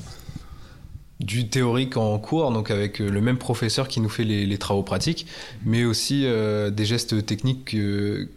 Du 1.21 1.49
théorique 1.49 1.97
en 1.97 2.19
cours, 2.19 2.53
donc 2.53 2.71
avec 2.71 3.01
le 3.01 3.21
même 3.21 3.39
professeur 3.39 3.89
qui 3.89 4.01
nous 4.01 4.09
fait 4.09 4.25
les, 4.25 4.59
travaux 4.59 4.85
pratiques, 4.85 5.27
mais 5.65 5.85
aussi 5.85 6.23
des 6.23 6.85
gestes 6.85 7.27
techniques 7.27 7.65
que, 7.65 8.29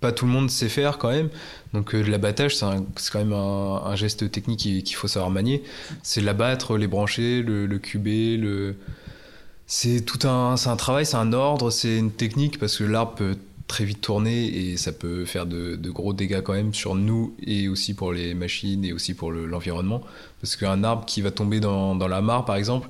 pas 0.00 0.12
tout 0.12 0.24
le 0.24 0.32
monde 0.32 0.50
sait 0.50 0.68
faire 0.68 0.98
quand 0.98 1.10
même. 1.10 1.28
Donc 1.72 1.94
euh, 1.94 2.02
l'abattage, 2.02 2.56
c'est 2.56 2.66
quand 3.12 3.18
même 3.18 3.32
un, 3.32 3.94
geste 3.94 4.30
technique 4.30 4.60
qu'il 4.60 4.96
faut 4.96 5.08
savoir 5.08 5.30
manier. 5.30 5.62
C'est 6.02 6.20
l'abattre, 6.20 6.76
les 6.76 6.86
brancher, 6.86 7.42
le, 7.42 7.78
cuber, 7.78 8.36
le... 8.36 8.76
C'est 9.66 10.00
tout 10.00 10.26
un, 10.26 10.54
un 10.54 10.76
travail, 10.76 11.06
c'est 11.06 11.16
un 11.16 11.32
ordre, 11.32 11.70
c'est 11.70 11.96
une 11.96 12.10
technique 12.10 12.58
parce 12.58 12.76
que 12.76 12.84
l'arbre 12.84 13.14
peut 13.14 13.36
très 13.70 13.84
vite 13.84 14.00
tourner 14.00 14.46
et 14.46 14.76
ça 14.76 14.90
peut 14.90 15.24
faire 15.24 15.46
de, 15.46 15.78
gros 15.90 16.12
dégâts 16.12 16.42
quand 16.42 16.54
même 16.54 16.74
sur 16.74 16.96
nous 16.96 17.34
et 17.40 17.68
aussi 17.68 17.94
pour 17.94 18.12
les 18.12 18.34
machines 18.34 18.84
et 18.84 18.92
aussi 18.92 19.14
pour 19.14 19.30
l'environnement. 19.30 20.02
Parce 20.40 20.56
qu'un 20.56 20.82
arbre 20.82 21.04
qui 21.06 21.20
va 21.20 21.30
tomber 21.30 21.60
dans, 21.60 21.94
la 21.94 22.20
mare, 22.20 22.44
par 22.44 22.56
exemple, 22.56 22.88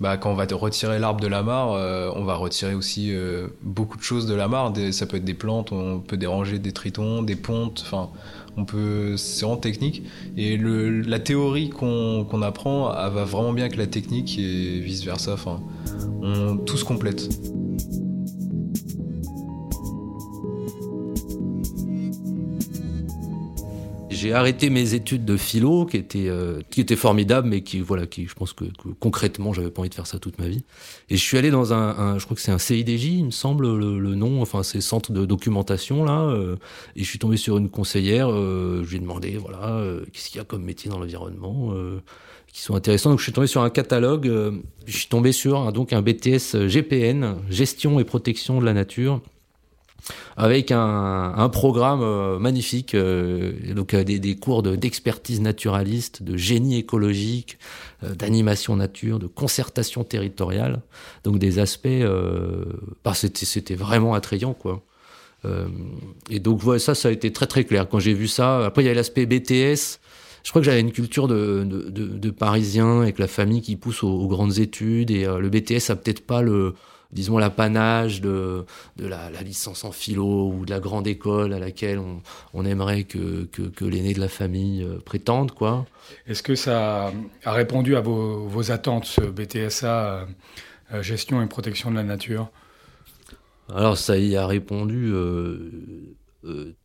bah, 0.00 0.16
quand 0.16 0.32
on 0.32 0.34
va 0.34 0.46
retirer 0.50 0.98
l'arbre 0.98 1.20
de 1.20 1.26
la 1.26 1.42
mare, 1.42 1.72
euh, 1.72 2.10
on 2.16 2.24
va 2.24 2.36
retirer 2.36 2.74
aussi 2.74 3.12
euh, 3.12 3.48
beaucoup 3.62 3.98
de 3.98 4.02
choses 4.02 4.26
de 4.26 4.34
la 4.34 4.48
mare. 4.48 4.72
ça 4.92 5.04
peut 5.04 5.18
être 5.18 5.24
des 5.24 5.34
plantes, 5.34 5.72
on 5.72 6.00
peut 6.00 6.16
déranger 6.16 6.58
des 6.58 6.72
tritons, 6.72 7.22
des 7.22 7.36
pontes, 7.36 7.82
enfin, 7.84 8.08
on 8.56 8.64
peut, 8.64 9.18
c'est 9.18 9.44
vraiment 9.44 9.58
technique. 9.58 10.04
Et 10.38 10.56
la 10.56 11.18
théorie 11.18 11.68
qu'on 11.68 12.42
apprend 12.42 12.88
va 12.88 13.24
vraiment 13.24 13.52
bien 13.52 13.66
avec 13.66 13.76
la 13.76 13.86
technique 13.86 14.38
et 14.38 14.80
vice 14.80 15.04
versa. 15.04 15.34
Enfin, 15.34 15.60
on, 16.22 16.56
tout 16.56 16.78
se 16.78 16.84
complète. 16.84 17.28
J'ai 24.24 24.32
arrêté 24.32 24.70
mes 24.70 24.94
études 24.94 25.26
de 25.26 25.36
philo, 25.36 25.84
qui 25.84 25.98
étaient, 25.98 26.28
euh, 26.28 26.62
qui 26.70 26.80
étaient 26.80 26.96
formidables, 26.96 27.46
mais 27.46 27.60
qui, 27.60 27.80
voilà, 27.80 28.06
qui, 28.06 28.26
je 28.26 28.32
pense 28.32 28.54
que, 28.54 28.64
concrètement, 28.98 29.52
j'avais 29.52 29.70
pas 29.70 29.80
envie 29.80 29.90
de 29.90 29.94
faire 29.94 30.06
ça 30.06 30.18
toute 30.18 30.38
ma 30.38 30.48
vie. 30.48 30.64
Et 31.10 31.16
je 31.18 31.22
suis 31.22 31.36
allé 31.36 31.50
dans 31.50 31.74
un, 31.74 32.18
je 32.18 32.24
crois 32.24 32.34
que 32.34 32.40
c'est 32.40 32.50
un 32.50 32.58
CIDJ, 32.58 33.04
il 33.04 33.26
me 33.26 33.30
semble, 33.30 33.66
le, 33.76 34.14
nom, 34.14 34.40
enfin, 34.40 34.62
c'est 34.62 34.80
centre 34.80 35.12
de 35.12 35.26
documentation, 35.26 36.04
là, 36.04 36.22
euh, 36.22 36.56
et 36.96 37.04
je 37.04 37.08
suis 37.08 37.18
tombé 37.18 37.36
sur 37.36 37.58
une 37.58 37.68
conseillère, 37.68 38.30
euh, 38.30 38.82
je 38.82 38.88
lui 38.88 38.96
ai 38.96 39.00
demandé, 39.00 39.36
voilà, 39.36 39.84
qu'est-ce 40.10 40.30
qu'il 40.30 40.38
y 40.38 40.40
a 40.40 40.44
comme 40.44 40.64
métier 40.64 40.90
dans 40.90 40.98
l'environnement, 40.98 41.74
qui 42.50 42.62
sont 42.62 42.74
intéressants. 42.74 43.10
Donc, 43.10 43.18
je 43.18 43.24
suis 43.24 43.32
tombé 43.32 43.46
sur 43.46 43.60
un 43.60 43.70
catalogue, 43.70 44.26
je 44.86 44.96
suis 44.96 45.08
tombé 45.08 45.32
sur 45.32 45.70
donc 45.70 45.92
un 45.92 46.00
BTS 46.00 46.66
GPN, 46.66 47.36
gestion 47.50 48.00
et 48.00 48.04
protection 48.04 48.58
de 48.58 48.64
la 48.64 48.72
nature, 48.72 49.20
avec 50.36 50.70
un, 50.72 51.48
programme 51.52 52.02
euh, 52.02 52.38
magnifique, 52.38 52.94
euh, 52.94 53.52
donc 53.74 53.94
euh, 53.94 54.04
des, 54.04 54.36
cours 54.36 54.62
d'expertise 54.62 55.40
naturaliste, 55.40 56.22
de 56.22 56.36
génie 56.36 56.78
écologique, 56.78 57.58
d'animation 58.02 58.76
nature, 58.76 59.18
de 59.18 59.26
concertation 59.26 60.04
territoriale, 60.04 60.82
donc 61.22 61.38
des 61.38 61.58
aspects, 61.58 61.88
bah, 63.02 63.14
c'était 63.14 63.74
vraiment 63.74 64.12
attrayant 64.12 64.52
quoi. 64.52 64.82
et 66.28 66.38
donc 66.38 66.60
voilà, 66.60 66.78
ça, 66.78 66.94
ça 66.94 67.08
a 67.08 67.12
été 67.12 67.32
très 67.32 67.46
très 67.46 67.64
clair 67.64 67.88
quand 67.88 67.98
j'ai 67.98 68.12
vu 68.12 68.28
ça. 68.28 68.66
Après, 68.66 68.82
il 68.82 68.86
y 68.86 68.90
a 68.90 68.94
l'aspect 68.94 69.24
BTS. 69.24 70.00
Je 70.42 70.50
crois 70.50 70.60
que 70.60 70.66
j'avais 70.66 70.80
une 70.80 70.92
culture 70.92 71.28
de, 71.28 71.64
de, 71.64 72.30
Parisien 72.30 73.00
avec 73.00 73.18
la 73.18 73.28
famille 73.28 73.62
qui 73.62 73.76
pousse 73.76 74.02
aux, 74.02 74.12
aux 74.12 74.28
grandes 74.28 74.58
études 74.58 75.10
et 75.10 75.24
le 75.24 75.48
BTS 75.48 75.88
a 75.90 75.96
peut-être 75.96 76.26
pas 76.26 76.42
le 76.42 76.74
disons, 77.14 77.38
l'apanage 77.38 78.20
de, 78.20 78.66
de 78.96 79.06
la, 79.06 79.30
licence 79.42 79.84
en 79.84 79.92
philo 79.92 80.50
ou 80.50 80.66
de 80.66 80.70
la 80.70 80.80
grande 80.80 81.06
école 81.06 81.52
à 81.52 81.58
laquelle 81.58 82.00
on, 82.52 82.64
aimerait 82.64 83.04
que, 83.04 83.44
que, 83.44 83.84
l'aîné 83.84 84.12
de 84.12 84.20
la 84.20 84.28
famille 84.28 84.82
euh, 84.82 84.98
prétende, 84.98 85.52
quoi. 85.52 85.86
Est-ce 86.26 86.42
que 86.42 86.54
ça 86.54 87.12
a 87.44 87.52
répondu 87.52 87.96
à 87.96 88.00
vos, 88.00 88.46
vos 88.46 88.70
attentes, 88.70 89.04
ce 89.04 89.20
BTSA, 89.20 90.26
euh, 90.92 91.02
gestion 91.02 91.40
et 91.42 91.46
protection 91.46 91.90
de 91.90 91.96
la 91.96 92.02
nature? 92.02 92.50
Alors, 93.72 93.96
ça 93.96 94.18
y 94.18 94.36
a 94.36 94.46
répondu 94.46 95.10
euh, 95.14 95.70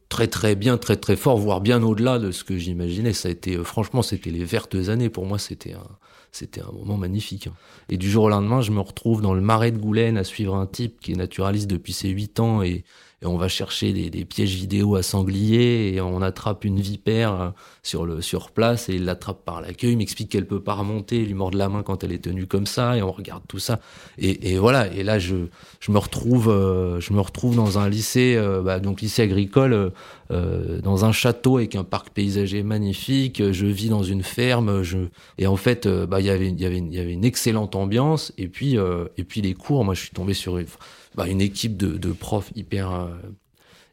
très 0.09 0.27
très 0.27 0.55
bien, 0.55 0.77
très 0.77 0.97
très 0.97 1.15
fort, 1.15 1.37
voire 1.37 1.61
bien 1.61 1.81
au-delà 1.83 2.19
de 2.19 2.31
ce 2.31 2.43
que 2.43 2.57
j'imaginais. 2.57 3.13
Ça 3.13 3.29
a 3.29 3.31
été, 3.31 3.57
franchement, 3.63 4.01
c'était 4.01 4.31
les 4.31 4.43
vertes 4.43 4.75
années. 4.75 5.09
Pour 5.09 5.25
moi, 5.25 5.39
c'était 5.39 5.73
un 5.73 5.87
c'était 6.31 6.61
un 6.61 6.71
moment 6.71 6.97
magnifique. 6.97 7.47
Hein. 7.47 7.53
Et 7.89 7.97
du 7.97 8.09
jour 8.09 8.25
au 8.25 8.29
lendemain, 8.29 8.61
je 8.61 8.71
me 8.71 8.79
retrouve 8.79 9.21
dans 9.21 9.33
le 9.33 9.41
marais 9.41 9.71
de 9.71 9.77
Goulaine 9.77 10.17
à 10.17 10.23
suivre 10.23 10.55
un 10.55 10.67
type 10.67 10.99
qui 10.99 11.13
est 11.13 11.15
naturaliste 11.15 11.67
depuis 11.67 11.93
ses 11.93 12.09
8 12.09 12.39
ans 12.39 12.61
et 12.61 12.83
et 13.21 13.25
on 13.25 13.37
va 13.37 13.47
chercher 13.47 13.93
des, 13.93 14.09
des, 14.09 14.25
pièges 14.25 14.55
vidéo 14.55 14.95
à 14.95 15.03
sangliers 15.03 15.93
et 15.93 16.01
on 16.01 16.21
attrape 16.21 16.63
une 16.65 16.79
vipère 16.79 17.33
euh, 17.33 17.49
sur 17.83 18.05
le 18.05 18.21
sur 18.21 18.51
place 18.51 18.89
et 18.89 18.95
il 18.95 19.05
l'attrape 19.05 19.43
par 19.43 19.61
la 19.61 19.73
queue. 19.73 19.89
Il 19.89 19.97
m'explique 19.97 20.29
qu'elle 20.29 20.47
peut 20.47 20.61
pas 20.61 20.73
remonter, 20.73 21.17
il 21.17 21.27
lui 21.27 21.33
mord 21.33 21.51
la 21.51 21.69
main 21.69 21.83
quand 21.83 22.03
elle 22.03 22.11
est 22.11 22.23
tenue 22.23 22.47
comme 22.47 22.65
ça 22.65 22.97
et 22.97 23.01
on 23.01 23.11
regarde 23.11 23.43
tout 23.47 23.59
ça. 23.59 23.79
Et, 24.17 24.51
et 24.51 24.57
voilà. 24.57 24.87
Et 24.93 25.03
là, 25.03 25.19
je, 25.19 25.35
je 25.79 25.91
me 25.91 25.97
retrouve, 25.97 26.49
euh, 26.49 26.99
je 26.99 27.13
me 27.13 27.21
retrouve 27.21 27.55
dans 27.55 27.79
un 27.79 27.89
lycée, 27.89 28.35
euh, 28.37 28.61
bah, 28.61 28.79
donc 28.79 29.01
lycée 29.01 29.21
agricole, 29.21 29.91
euh, 30.31 30.81
dans 30.81 31.05
un 31.05 31.11
château 31.11 31.57
avec 31.57 31.75
un 31.75 31.83
parc 31.83 32.09
paysager 32.09 32.63
magnifique. 32.63 33.51
Je 33.51 33.65
vis 33.65 33.89
dans 33.89 34.03
une 34.03 34.23
ferme. 34.23 34.83
Je 34.83 34.97
et 35.37 35.47
en 35.47 35.55
fait, 35.55 35.87
bah 35.87 36.19
il 36.19 36.25
y 36.25 36.29
avait 36.29 36.49
il 36.49 36.59
il 36.59 36.93
y 36.93 36.99
avait 36.99 37.13
une 37.13 37.25
excellente 37.25 37.75
ambiance. 37.75 38.33
Et 38.37 38.47
puis 38.47 38.77
et 39.17 39.23
puis 39.23 39.41
les 39.41 39.53
cours, 39.53 39.83
moi 39.83 39.93
je 39.93 40.01
suis 40.01 40.11
tombé 40.11 40.33
sur 40.33 40.57
une 40.57 40.67
bah, 41.15 41.27
une 41.27 41.41
équipe 41.41 41.75
de, 41.77 42.11
profs 42.11 42.51
hyper 42.55 42.91
euh, 42.91 43.09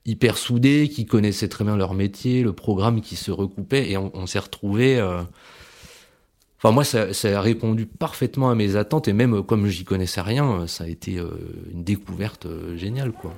hyper 0.04 0.38
soudés 0.38 0.88
qui 0.88 1.06
connaissaient 1.06 1.48
très 1.48 1.64
bien 1.64 1.76
leur 1.76 1.94
métier, 1.94 2.42
le 2.42 2.52
programme 2.52 3.00
qui 3.00 3.16
se 3.16 3.30
recoupait 3.30 3.90
et 3.90 3.96
on, 3.96 4.26
s'est 4.26 4.38
retrouvé. 4.38 4.98
Euh, 4.98 5.22
enfin 6.58 6.70
moi, 6.70 6.84
ça, 6.84 7.08
a 7.08 7.40
répondu 7.40 7.86
parfaitement 7.86 8.50
à 8.50 8.54
mes 8.54 8.76
attentes 8.76 9.08
et 9.08 9.12
même 9.12 9.42
comme 9.42 9.66
j'y 9.66 9.84
connaissais 9.84 10.20
rien, 10.20 10.66
ça 10.66 10.84
a 10.84 10.86
été 10.86 11.18
euh, 11.18 11.30
une 11.72 11.82
découverte 11.82 12.46
géniale 12.76 13.12
quoi. 13.12 13.34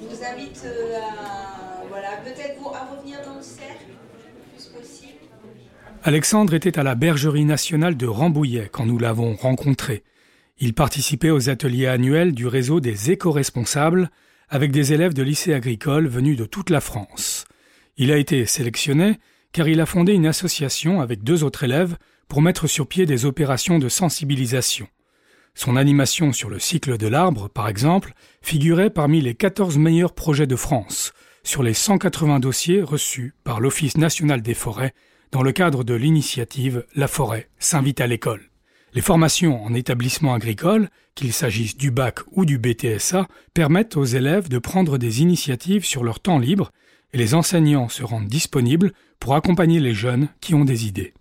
Je 0.00 0.06
vous 0.06 0.24
invite 0.24 0.64
à 0.96 1.84
voilà 1.88 2.16
peut-être 2.24 2.74
à 2.74 2.94
revenir 2.94 3.18
dans 3.24 3.36
le 3.36 3.42
cercle 3.42 3.86
le 3.88 4.56
plus 4.56 4.66
possible. 4.66 5.18
Alexandre 6.02 6.54
était 6.54 6.78
à 6.78 6.82
la 6.82 6.94
bergerie 6.94 7.44
nationale 7.44 7.96
de 7.96 8.06
Rambouillet 8.06 8.68
quand 8.72 8.86
nous 8.86 8.98
l'avons 8.98 9.36
rencontré. 9.36 10.02
Il 10.60 10.74
participait 10.74 11.30
aux 11.30 11.50
ateliers 11.50 11.86
annuels 11.86 12.32
du 12.32 12.46
réseau 12.46 12.80
des 12.80 13.12
éco-responsables 13.12 14.10
avec 14.48 14.72
des 14.72 14.92
élèves 14.92 15.14
de 15.14 15.22
lycées 15.22 15.54
agricoles 15.54 16.08
venus 16.08 16.36
de 16.36 16.46
toute 16.46 16.70
la 16.70 16.80
France. 16.80 17.44
Il 17.96 18.10
a 18.10 18.16
été 18.16 18.44
sélectionné 18.44 19.18
car 19.52 19.68
il 19.68 19.80
a 19.80 19.86
fondé 19.86 20.12
une 20.12 20.26
association 20.26 21.00
avec 21.00 21.22
deux 21.22 21.44
autres 21.44 21.64
élèves 21.64 21.96
pour 22.28 22.42
mettre 22.42 22.66
sur 22.66 22.86
pied 22.86 23.06
des 23.06 23.24
opérations 23.24 23.78
de 23.78 23.88
sensibilisation. 23.88 24.88
Son 25.54 25.76
animation 25.76 26.32
sur 26.32 26.50
le 26.50 26.58
cycle 26.58 26.98
de 26.98 27.06
l'arbre, 27.06 27.48
par 27.48 27.68
exemple, 27.68 28.12
figurait 28.42 28.90
parmi 28.90 29.20
les 29.20 29.34
14 29.34 29.78
meilleurs 29.78 30.14
projets 30.14 30.46
de 30.46 30.56
France, 30.56 31.12
sur 31.42 31.62
les 31.62 31.74
180 31.74 32.40
dossiers 32.40 32.82
reçus 32.82 33.34
par 33.44 33.60
l'Office 33.60 33.96
national 33.96 34.42
des 34.42 34.54
forêts 34.54 34.94
dans 35.32 35.42
le 35.42 35.52
cadre 35.52 35.84
de 35.84 35.94
l'initiative 35.94 36.84
La 36.94 37.08
forêt 37.08 37.48
s'invite 37.58 38.00
à 38.00 38.06
l'école. 38.06 38.47
Les 38.94 39.00
formations 39.00 39.62
en 39.64 39.74
établissement 39.74 40.34
agricole, 40.34 40.88
qu'il 41.14 41.32
s'agisse 41.32 41.76
du 41.76 41.90
bac 41.90 42.20
ou 42.32 42.44
du 42.44 42.58
BTSA, 42.58 43.28
permettent 43.52 43.96
aux 43.96 44.04
élèves 44.04 44.48
de 44.48 44.58
prendre 44.58 44.98
des 44.98 45.20
initiatives 45.20 45.84
sur 45.84 46.04
leur 46.04 46.20
temps 46.20 46.38
libre 46.38 46.72
et 47.12 47.18
les 47.18 47.34
enseignants 47.34 47.88
se 47.88 48.02
rendent 48.02 48.28
disponibles 48.28 48.92
pour 49.20 49.34
accompagner 49.34 49.80
les 49.80 49.94
jeunes 49.94 50.28
qui 50.40 50.54
ont 50.54 50.64
des 50.64 50.86
idées. 50.86 51.14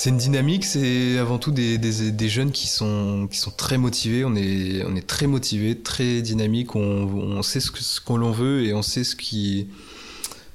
C'est 0.00 0.08
une 0.08 0.16
dynamique, 0.16 0.64
c'est 0.64 1.18
avant 1.18 1.36
tout 1.36 1.50
des, 1.50 2.28
jeunes 2.30 2.52
qui 2.52 2.68
sont, 2.68 3.28
qui 3.30 3.36
sont 3.36 3.50
très 3.50 3.76
motivés. 3.76 4.24
On 4.24 4.34
est, 4.34 4.82
on 4.86 4.96
est 4.96 5.06
très 5.06 5.26
motivés, 5.26 5.76
très 5.76 6.22
dynamiques. 6.22 6.74
On, 6.74 7.42
sait 7.42 7.60
ce, 7.60 8.00
qu'on 8.00 8.16
l'on 8.16 8.30
veut 8.30 8.64
et 8.64 8.72
on 8.72 8.80
sait 8.80 9.04
ce 9.04 9.14
qui, 9.14 9.68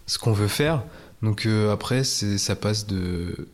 ce 0.08 0.18
qu'on 0.18 0.34
veut 0.34 0.48
faire. 0.48 0.82
Donc 1.22 1.46
euh, 1.46 1.72
après, 1.72 2.04
ça 2.04 2.56
passe 2.56 2.88
de, 2.88 3.48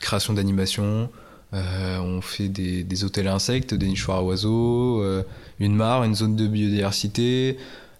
création 0.00 0.32
d'animation. 0.32 1.10
Euh, 1.52 1.98
on 1.98 2.22
fait 2.22 2.48
des, 2.48 3.04
hôtels 3.04 3.28
insectes, 3.28 3.74
des 3.74 3.88
nichoirs 3.88 4.20
à 4.20 4.22
oiseaux, 4.22 5.02
euh, 5.02 5.24
une 5.60 5.76
mare, 5.76 6.04
une 6.04 6.14
zone 6.14 6.36
de 6.36 6.46
biodiversité, 6.46 7.58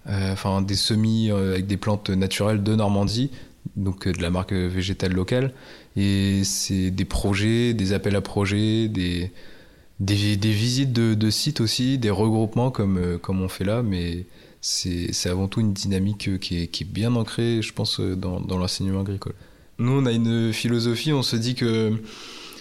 enfin 0.08 0.62
des 0.62 0.76
semis 0.76 1.30
avec 1.30 1.66
des 1.66 1.76
plantes 1.76 2.08
naturelles 2.08 2.62
de 2.62 2.74
Normandie, 2.74 3.30
donc 3.76 4.08
de 4.08 4.22
la 4.22 4.30
marque 4.30 4.52
végétale 4.52 5.12
locale. 5.12 5.52
Et 5.96 6.42
c'est 6.44 6.90
des 6.90 7.04
projets, 7.04 7.74
des 7.74 7.92
appels 7.92 8.16
à 8.16 8.20
projets, 8.20 8.88
des, 8.88 9.30
des, 10.00 10.52
visites 10.52 10.92
de, 10.92 11.30
sites 11.30 11.60
aussi, 11.60 11.98
des 11.98 12.10
regroupements 12.10 12.70
comme, 12.70 12.98
euh, 12.98 13.18
comme 13.18 13.40
on 13.40 13.48
fait 13.48 13.64
là, 13.64 13.82
mais 13.82 14.26
c'est 14.60 15.28
avant 15.28 15.46
tout 15.46 15.60
une 15.60 15.74
dynamique 15.74 16.38
qui 16.40 16.62
est, 16.62 16.66
qui 16.68 16.84
est 16.84 16.86
bien 16.86 17.14
ancrée, 17.16 17.60
je 17.60 17.72
pense, 17.72 18.00
dans, 18.00 18.40
dans 18.40 18.56
l'enseignement 18.56 19.00
agricole. 19.00 19.34
Nous, 19.78 19.92
on 19.92 20.06
a 20.06 20.12
une 20.12 20.52
philosophie, 20.52 21.12
on 21.12 21.22
se 21.22 21.36
dit 21.36 21.54
que 21.54 21.92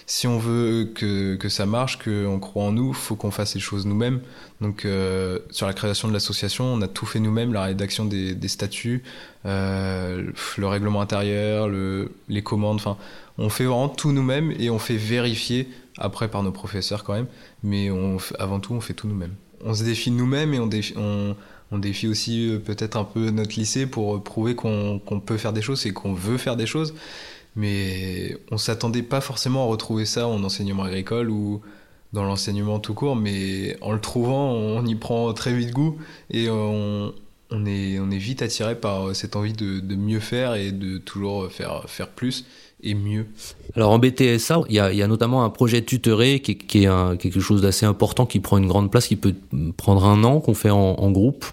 si 0.06 0.26
on 0.26 0.38
veut 0.38 0.92
que, 0.94 1.36
que 1.36 1.48
ça 1.48 1.66
marche, 1.66 1.98
qu'on 1.98 2.38
croit 2.38 2.64
en 2.64 2.72
nous, 2.72 2.92
faut 2.92 3.16
qu'on 3.16 3.30
fasse 3.30 3.54
les 3.54 3.60
choses 3.60 3.86
nous-mêmes. 3.86 4.20
Donc 4.60 4.84
euh, 4.84 5.38
sur 5.50 5.66
la 5.66 5.72
création 5.72 6.08
de 6.08 6.12
l'association, 6.12 6.64
on 6.64 6.82
a 6.82 6.88
tout 6.88 7.06
fait 7.06 7.20
nous-mêmes, 7.20 7.52
la 7.52 7.64
rédaction 7.64 8.04
des, 8.04 8.48
statuts, 8.48 9.02
euh, 9.46 10.30
le 10.58 10.66
règlement 10.66 11.00
intérieur, 11.00 11.68
le, 11.68 12.12
les 12.28 12.42
commandes, 12.42 12.76
enfin 12.76 12.96
on 13.38 13.48
fait 13.48 13.64
vraiment 13.64 13.88
tout 13.88 14.12
nous-mêmes 14.12 14.52
et 14.58 14.70
on 14.70 14.78
fait 14.78 14.96
vérifier 14.96 15.68
après 15.98 16.28
par 16.28 16.42
nos 16.42 16.52
professeurs 16.52 17.02
quand 17.02 17.14
même, 17.14 17.26
mais 17.62 17.90
avant 18.38 18.60
tout 18.60 18.74
on 18.74 18.80
fait 18.80 18.94
tout 18.94 19.08
nous-mêmes. 19.08 19.34
On 19.64 19.72
se 19.72 19.84
défie 19.84 20.10
nous-mêmes 20.10 20.52
et 20.52 20.58
on 20.58 20.66
défie, 20.66 20.94
on, 20.96 21.34
on 21.72 21.78
défie 21.78 22.06
aussi 22.06 22.50
euh, 22.50 22.58
peut-être 22.58 22.96
un 22.96 23.04
peu 23.04 23.30
notre 23.30 23.58
lycée 23.58 23.86
pour 23.86 24.22
prouver 24.22 24.54
qu'on 24.54 25.00
peut 25.24 25.38
faire 25.38 25.52
des 25.52 25.62
choses 25.62 25.86
et 25.86 25.92
qu'on 25.92 26.12
veut 26.12 26.36
faire 26.36 26.56
des 26.56 26.66
choses. 26.66 26.94
Mais 27.56 28.36
on 28.50 28.58
s'attendait 28.58 29.02
pas 29.02 29.20
forcément 29.20 29.64
à 29.64 29.66
retrouver 29.66 30.06
ça 30.06 30.26
en 30.26 30.42
enseignement 30.42 30.84
agricole 30.84 31.30
ou 31.30 31.60
dans 32.14 32.24
l'enseignement 32.24 32.78
tout 32.78 32.94
court, 32.94 33.16
mais 33.16 33.76
en 33.82 33.92
le 33.92 34.00
trouvant, 34.00 34.52
on 34.52 34.86
y 34.86 34.94
prend 34.94 35.32
très 35.34 35.52
vite 35.52 35.72
goût 35.72 35.98
et 36.30 36.48
on, 36.48 37.12
est, 37.66 38.18
vite 38.18 38.40
attiré 38.40 38.74
par 38.76 39.14
cette 39.14 39.36
envie 39.36 39.52
de, 39.52 39.94
mieux 39.94 40.20
faire 40.20 40.54
et 40.54 40.72
de 40.72 40.98
toujours 40.98 41.50
faire, 41.50 42.08
plus 42.14 42.46
et 42.82 42.94
mieux. 42.94 43.26
Alors 43.74 43.90
en 43.90 43.98
BTSA, 43.98 44.62
il 44.68 44.76
y 44.76 44.78
a, 44.78 44.92
y 44.92 45.02
a 45.02 45.08
notamment 45.08 45.44
un 45.44 45.50
projet 45.50 45.82
tutoré 45.82 46.40
qui, 46.40 46.52
est 46.52 47.18
quelque 47.18 47.40
chose 47.40 47.60
d'assez 47.60 47.84
important, 47.84 48.26
qui 48.26 48.40
prend 48.40 48.58
une 48.58 48.68
grande 48.68 48.90
place, 48.90 49.08
qui 49.08 49.16
peut 49.16 49.34
prendre 49.76 50.04
un 50.04 50.22
an, 50.24 50.40
qu'on 50.40 50.54
fait 50.54 50.70
en, 50.70 51.10
groupe. 51.10 51.44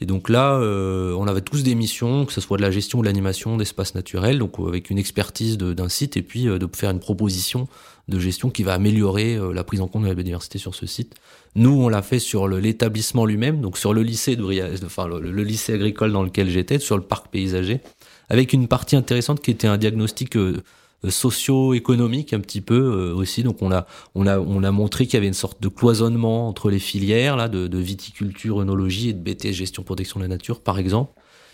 Et 0.00 0.06
donc 0.06 0.28
là, 0.28 0.54
euh, 0.54 1.14
on 1.18 1.26
avait 1.26 1.42
tous 1.42 1.62
des 1.62 1.74
missions, 1.74 2.24
que 2.24 2.32
ce 2.32 2.40
soit 2.40 2.56
de 2.56 2.62
la 2.62 2.70
gestion 2.70 3.00
ou 3.00 3.02
de 3.02 3.06
l'animation 3.06 3.56
d'espaces 3.56 3.94
naturels, 3.94 4.38
donc 4.38 4.54
avec 4.58 4.88
une 4.88 4.98
expertise 4.98 5.58
d'un 5.58 5.88
site, 5.88 6.16
et 6.16 6.22
puis 6.22 6.48
euh, 6.48 6.58
de 6.58 6.68
faire 6.74 6.90
une 6.90 7.00
proposition 7.00 7.68
de 8.08 8.18
gestion 8.18 8.50
qui 8.50 8.62
va 8.62 8.74
améliorer 8.74 9.36
euh, 9.36 9.52
la 9.52 9.64
prise 9.64 9.80
en 9.80 9.88
compte 9.88 10.02
de 10.02 10.08
la 10.08 10.14
biodiversité 10.14 10.58
sur 10.58 10.74
ce 10.74 10.86
site. 10.86 11.14
Nous, 11.54 11.70
on 11.70 11.88
l'a 11.88 12.02
fait 12.02 12.18
sur 12.18 12.48
l'établissement 12.48 13.24
lui-même, 13.24 13.60
donc 13.60 13.78
sur 13.78 13.94
le 13.94 14.02
lycée, 14.02 14.36
de, 14.36 14.84
enfin 14.84 15.06
le, 15.06 15.42
lycée 15.42 15.74
agricole 15.74 16.12
dans 16.12 16.22
lequel 16.22 16.48
j'étais, 16.48 16.78
sur 16.78 16.96
le 16.96 17.02
parc 17.02 17.28
paysager, 17.28 17.80
avec 18.28 18.52
une 18.52 18.68
partie 18.68 18.96
intéressante 18.96 19.40
qui 19.40 19.50
était 19.50 19.66
un 19.66 19.78
diagnostic 19.78 20.36
euh, 20.36 20.62
socio-économique 21.08 22.32
un 22.32 22.40
petit 22.40 22.60
peu 22.60 22.74
euh, 22.74 23.14
aussi. 23.14 23.42
Donc 23.42 23.62
on 23.62 23.72
a 23.72 23.86
on 24.14 24.26
a 24.26 24.38
on 24.38 24.62
a 24.62 24.70
montré 24.70 25.06
qu'il 25.06 25.14
y 25.14 25.16
avait 25.16 25.28
une 25.28 25.34
sorte 25.34 25.62
de 25.62 25.68
cloisonnement 25.68 26.48
entre 26.48 26.70
les 26.70 26.78
filières 26.78 27.36
là 27.36 27.48
de, 27.48 27.66
de 27.66 27.78
viticulture, 27.78 28.60
œnologie 28.60 29.10
et 29.10 29.12
de 29.12 29.20
BTS 29.20 29.52
gestion 29.52 29.82
protection 29.82 30.20
de 30.20 30.24
la 30.24 30.28
nature 30.28 30.60
par 30.60 30.78
exemple, 30.78 31.12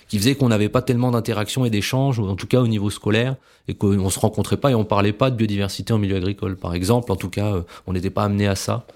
qui 0.08 0.18
faisait 0.18 0.34
qu'on 0.34 0.48
n'avait 0.48 0.68
pas 0.68 0.82
tellement 0.82 1.10
d'interaction 1.10 1.64
et 1.64 1.70
d'échanges, 1.70 2.18
en 2.18 2.34
tout 2.34 2.46
cas 2.46 2.60
au 2.60 2.66
niveau 2.66 2.90
scolaire, 2.90 3.36
et 3.68 3.74
qu'on 3.74 4.10
se 4.10 4.18
rencontrait 4.18 4.56
pas 4.56 4.72
et 4.72 4.74
on 4.74 4.84
parlait 4.84 5.12
pas 5.12 5.30
de 5.30 5.36
biodiversité 5.36 5.92
en 5.92 5.98
milieu 5.98 6.16
agricole 6.16 6.56
par 6.56 6.74
exemple. 6.74 7.12
En 7.12 7.16
tout 7.16 7.30
cas, 7.30 7.54
euh, 7.54 7.62
on 7.86 7.92
n'était 7.92 8.10
pas 8.10 8.24
amené 8.24 8.46
à 8.46 8.56
ça 8.56 8.86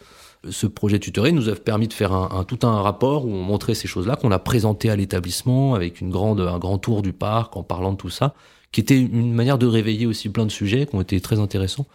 ce 0.48 0.66
projet 0.66 0.98
tutoré 0.98 1.32
nous 1.32 1.48
a 1.48 1.54
permis 1.54 1.86
de 1.86 1.92
faire 1.92 2.12
un, 2.12 2.30
un, 2.32 2.44
tout 2.44 2.66
un 2.66 2.80
rapport 2.80 3.26
où 3.26 3.30
on 3.30 3.42
montrait 3.42 3.74
ces 3.74 3.86
choses-là 3.86 4.16
qu'on 4.16 4.30
a 4.30 4.38
présenté 4.38 4.88
à 4.88 4.96
l'établissement 4.96 5.74
avec 5.74 6.00
une 6.00 6.10
grande, 6.10 6.40
un 6.40 6.58
grand 6.58 6.78
tour 6.78 7.02
du 7.02 7.12
parc 7.12 7.56
en 7.56 7.62
parlant 7.62 7.92
de 7.92 7.98
tout 7.98 8.08
ça, 8.08 8.34
qui 8.72 8.80
était 8.80 8.98
une 8.98 9.32
manière 9.32 9.58
de 9.58 9.66
réveiller 9.66 10.06
aussi 10.06 10.28
plein 10.28 10.46
de 10.46 10.50
sujets 10.50 10.86
qui 10.86 10.94
ont 10.94 11.00
été 11.00 11.20
très 11.20 11.38
intéressants 11.38 11.86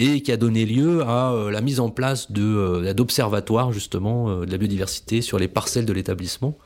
et 0.00 0.20
qui 0.22 0.30
a 0.30 0.36
donné 0.36 0.64
lieu 0.64 1.02
à 1.02 1.32
euh, 1.32 1.50
la 1.50 1.60
mise 1.60 1.80
en 1.80 1.90
place 1.90 2.30
de 2.30 2.42
euh, 2.42 2.94
d'observatoires 2.94 3.72
justement 3.72 4.30
euh, 4.30 4.46
de 4.46 4.50
la 4.50 4.58
biodiversité 4.58 5.22
sur 5.22 5.38
les 5.38 5.48
parcelles 5.48 5.86
de 5.86 5.92
l'établissement 5.92 6.56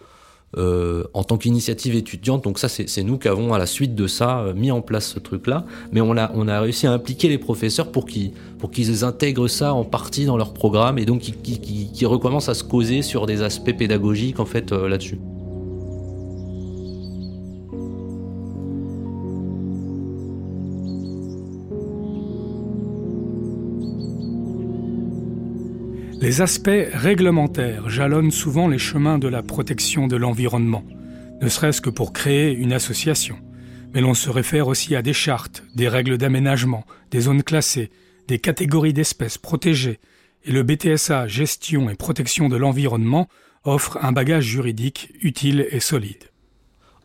en 0.54 1.24
tant 1.24 1.38
qu'initiative 1.38 1.94
étudiante. 1.94 2.44
Donc 2.44 2.58
ça, 2.58 2.68
c'est 2.68 3.02
nous 3.02 3.16
qui 3.16 3.26
avons 3.26 3.54
à 3.54 3.58
la 3.58 3.64
suite 3.64 3.94
de 3.94 4.06
ça 4.06 4.52
mis 4.54 4.70
en 4.70 4.82
place 4.82 5.06
ce 5.06 5.18
truc-là. 5.18 5.64
Mais 5.92 6.02
on 6.02 6.14
a, 6.18 6.30
on 6.34 6.46
a 6.46 6.60
réussi 6.60 6.86
à 6.86 6.92
impliquer 6.92 7.30
les 7.30 7.38
professeurs 7.38 7.90
pour 7.90 8.04
qu'ils 8.04 8.32
pour 8.58 8.70
qu'ils 8.70 9.02
intègrent 9.02 9.48
ça 9.48 9.72
en 9.72 9.84
partie 9.84 10.26
dans 10.26 10.36
leur 10.36 10.52
programme 10.52 10.98
et 10.98 11.06
donc 11.06 11.22
qui 11.22 12.04
recommencent 12.04 12.50
à 12.50 12.54
se 12.54 12.64
causer 12.64 13.00
sur 13.00 13.24
des 13.24 13.40
aspects 13.40 13.74
pédagogiques 13.74 14.40
en 14.40 14.44
fait 14.44 14.72
là-dessus. 14.72 15.18
Les 26.22 26.40
aspects 26.40 26.70
réglementaires 26.92 27.90
jalonnent 27.90 28.30
souvent 28.30 28.68
les 28.68 28.78
chemins 28.78 29.18
de 29.18 29.26
la 29.26 29.42
protection 29.42 30.06
de 30.06 30.14
l'environnement, 30.14 30.84
ne 31.40 31.48
serait-ce 31.48 31.80
que 31.80 31.90
pour 31.90 32.12
créer 32.12 32.52
une 32.52 32.72
association. 32.72 33.40
Mais 33.92 34.00
l'on 34.00 34.14
se 34.14 34.30
réfère 34.30 34.68
aussi 34.68 34.94
à 34.94 35.02
des 35.02 35.14
chartes, 35.14 35.64
des 35.74 35.88
règles 35.88 36.18
d'aménagement, 36.18 36.86
des 37.10 37.22
zones 37.22 37.42
classées, 37.42 37.90
des 38.28 38.38
catégories 38.38 38.92
d'espèces 38.92 39.36
protégées, 39.36 39.98
et 40.44 40.52
le 40.52 40.62
BTSA 40.62 41.26
Gestion 41.26 41.90
et 41.90 41.96
protection 41.96 42.48
de 42.48 42.56
l'environnement 42.56 43.28
offre 43.64 43.98
un 44.00 44.12
bagage 44.12 44.44
juridique 44.44 45.12
utile 45.22 45.66
et 45.72 45.80
solide. 45.80 46.31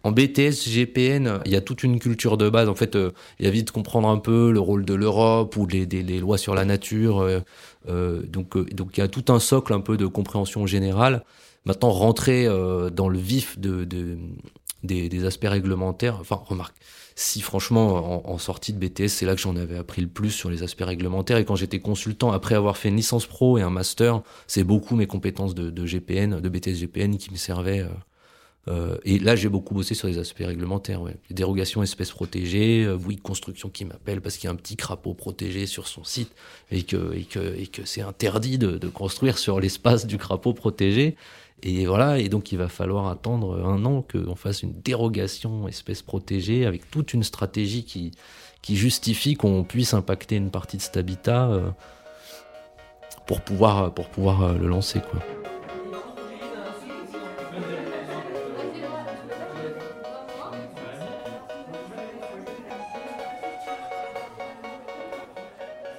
En 0.07 0.13
BTS 0.13 0.69
GPN, 0.69 1.41
il 1.43 1.51
y 1.51 1.57
a 1.57 1.59
toute 1.59 1.83
une 1.83 1.99
culture 1.99 2.37
de 2.37 2.49
base. 2.49 2.69
En 2.69 2.75
fait, 2.75 2.95
euh, 2.95 3.11
il 3.39 3.45
y 3.45 3.47
a 3.49 3.51
vite 3.51 3.67
de 3.67 3.71
comprendre 3.71 4.07
un 4.07 4.19
peu 4.19 4.51
le 4.53 4.59
rôle 4.61 4.85
de 4.85 4.93
l'Europe 4.93 5.57
ou 5.57 5.67
les, 5.67 5.85
lois 6.21 6.37
sur 6.37 6.55
la 6.55 6.63
nature. 6.63 7.19
Euh, 7.19 7.41
euh, 7.89 8.21
donc, 8.21 8.53
il 8.55 8.97
y 8.99 9.01
a 9.01 9.09
tout 9.09 9.25
un 9.33 9.39
socle 9.39 9.73
un 9.73 9.81
peu 9.81 9.97
de 9.97 10.05
compréhension 10.05 10.65
générale. 10.65 11.25
Maintenant, 11.65 11.89
rentrer 11.89 12.45
dans 12.45 13.09
le 13.09 13.19
vif 13.19 13.59
de, 13.59 13.83
de 13.83 14.17
des, 14.83 15.25
aspects 15.25 15.49
réglementaires. 15.49 16.19
Enfin, 16.21 16.39
remarque, 16.41 16.77
si 17.15 17.41
franchement, 17.41 18.31
en, 18.31 18.37
sortie 18.37 18.71
de 18.71 18.79
BTS, 18.79 19.09
c'est 19.09 19.25
là 19.25 19.35
que 19.35 19.41
j'en 19.41 19.57
avais 19.57 19.77
appris 19.77 20.01
le 20.01 20.07
plus 20.07 20.31
sur 20.31 20.49
les 20.49 20.63
aspects 20.63 20.85
réglementaires. 20.85 21.35
Et 21.35 21.43
quand 21.43 21.57
j'étais 21.57 21.81
consultant, 21.81 22.31
après 22.31 22.55
avoir 22.55 22.77
fait 22.77 22.87
une 22.87 22.95
licence 22.95 23.25
pro 23.25 23.57
et 23.57 23.61
un 23.61 23.69
master, 23.69 24.21
c'est 24.47 24.63
beaucoup 24.63 24.95
mes 24.95 25.07
compétences 25.07 25.53
de, 25.53 25.85
GPN, 25.85 26.39
de 26.39 26.47
BTS 26.47 26.79
GPN 26.79 27.17
qui 27.17 27.29
me 27.29 27.37
servaient. 27.37 27.85
Euh, 28.67 28.97
et 29.05 29.19
là, 29.19 29.35
j'ai 29.35 29.49
beaucoup 29.49 29.73
bossé 29.73 29.95
sur 29.95 30.07
les 30.07 30.17
aspects 30.17 30.43
réglementaires. 30.45 31.01
Ouais. 31.01 31.15
Les 31.29 31.35
dérogations 31.35 31.83
espèces 31.83 32.11
protégées, 32.11 32.83
euh, 32.83 32.97
oui, 33.05 33.17
construction 33.17 33.69
qui 33.69 33.85
m'appelle 33.85 34.21
parce 34.21 34.37
qu'il 34.37 34.45
y 34.45 34.47
a 34.49 34.51
un 34.51 34.55
petit 34.55 34.75
crapaud 34.75 35.13
protégé 35.13 35.65
sur 35.65 35.87
son 35.87 36.03
site 36.03 36.31
et 36.71 36.83
que, 36.83 37.13
et 37.13 37.23
que, 37.23 37.55
et 37.57 37.67
que 37.67 37.85
c'est 37.85 38.01
interdit 38.01 38.57
de, 38.57 38.77
construire 38.87 39.37
sur 39.37 39.59
l'espace 39.59 40.05
du 40.05 40.17
crapaud 40.17 40.53
protégé. 40.53 41.15
Et 41.63 41.87
voilà, 41.87 42.19
et 42.19 42.29
donc 42.29 42.51
il 42.51 42.57
va 42.57 42.67
falloir 42.67 43.07
attendre 43.07 43.65
un 43.65 43.83
an 43.85 44.03
qu'on 44.03 44.35
fasse 44.35 44.61
une 44.61 44.79
dérogation 44.81 45.67
espèce 45.67 46.03
protégée 46.03 46.65
avec 46.65 46.89
toute 46.91 47.13
une 47.13 47.23
stratégie 47.23 47.83
qui, 47.83 48.11
qui 48.61 48.75
justifie 48.75 49.35
qu'on 49.35 49.63
puisse 49.63 49.93
impacter 49.93 50.35
une 50.35 50.51
partie 50.51 50.77
de 50.77 50.81
cet 50.81 50.97
habitat 50.97 51.49
euh, 51.49 51.69
pour 53.25 53.41
pouvoir, 53.41 53.93
pour 53.93 54.09
pouvoir 54.09 54.43
euh, 54.43 54.57
le 54.57 54.67
lancer. 54.67 55.01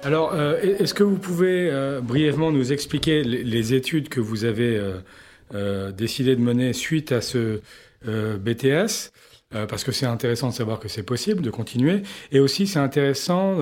Alors, 0.09 0.31
euh, 0.33 0.59
est-ce 0.59 0.95
que 0.95 1.03
vous 1.03 1.17
pouvez 1.17 1.69
euh, 1.69 2.01
brièvement 2.01 2.51
nous 2.51 2.73
expliquer 2.73 3.21
les, 3.21 3.75
études 3.75 4.09
que 4.09 4.19
vous 4.19 4.43
avez 4.43 4.81
euh, 5.53 5.91
décidé 5.91 6.35
de 6.35 6.41
mener 6.41 6.73
suite 6.73 7.11
à 7.11 7.21
ce 7.21 7.61
BTS 8.03 9.11
Parce 9.51 9.83
que 9.83 9.91
c'est 9.91 10.07
intéressant 10.07 10.49
de 10.49 10.55
savoir 10.55 10.79
que 10.79 10.87
c'est 10.87 11.03
possible 11.03 11.43
de 11.43 11.51
continuer. 11.51 12.01
Et 12.31 12.39
aussi, 12.39 12.65
c'est 12.65 12.79
intéressant 12.79 13.55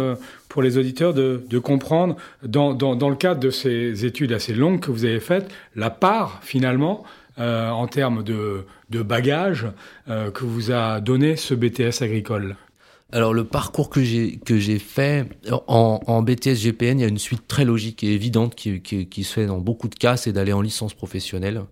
pour 0.48 0.62
les 0.62 0.78
auditeurs 0.78 1.14
de, 1.14 1.60
comprendre, 1.60 2.16
dans, 2.44 2.72
le 3.10 3.16
cadre 3.16 3.42
de 3.42 3.50
ces 3.50 4.06
études 4.06 4.32
assez 4.32 4.54
longues 4.54 4.80
que 4.80 4.92
vous 4.92 5.04
avez 5.04 5.20
faites, 5.20 5.52
la 5.76 5.90
part, 5.90 6.40
finalement, 6.44 7.04
en 7.38 7.88
termes 7.88 8.24
de, 8.24 8.64
de 8.90 9.02
bagages 9.02 9.68
que 10.08 10.46
vous 10.46 10.72
a 10.72 11.02
donné 11.02 11.36
ce 11.36 11.54
BTS 11.54 12.04
agricole. 12.04 12.56
Alors 13.13 13.34
le 13.34 13.46
parcours 13.46 13.89
que 13.89 14.04
j'ai 14.04 14.38
que 14.38 14.58
j'ai 14.58 14.80
fait 14.80 15.30
en, 15.67 16.02
en, 16.06 16.22
BTS 16.22 16.56
GPN, 16.56 17.00
il 17.00 17.02
y 17.02 17.06
a 17.06 17.08
une 17.08 17.17
suite 17.17 17.48
très 17.48 17.63
logique 17.63 18.04
et 18.04 18.12
évidente 18.13 18.54
qui, 18.54 18.82
qui, 18.82 19.08
qui 19.08 19.24
se 19.24 19.34
fait 19.34 19.46
dans 19.46 19.60
beaucoup 19.60 19.88
de 19.88 19.96
cas, 19.96 20.17
c'est 20.17 20.34
d'aller 20.34 20.52
en 20.52 20.62
licence 20.62 20.93
professionnelle. 20.93 21.63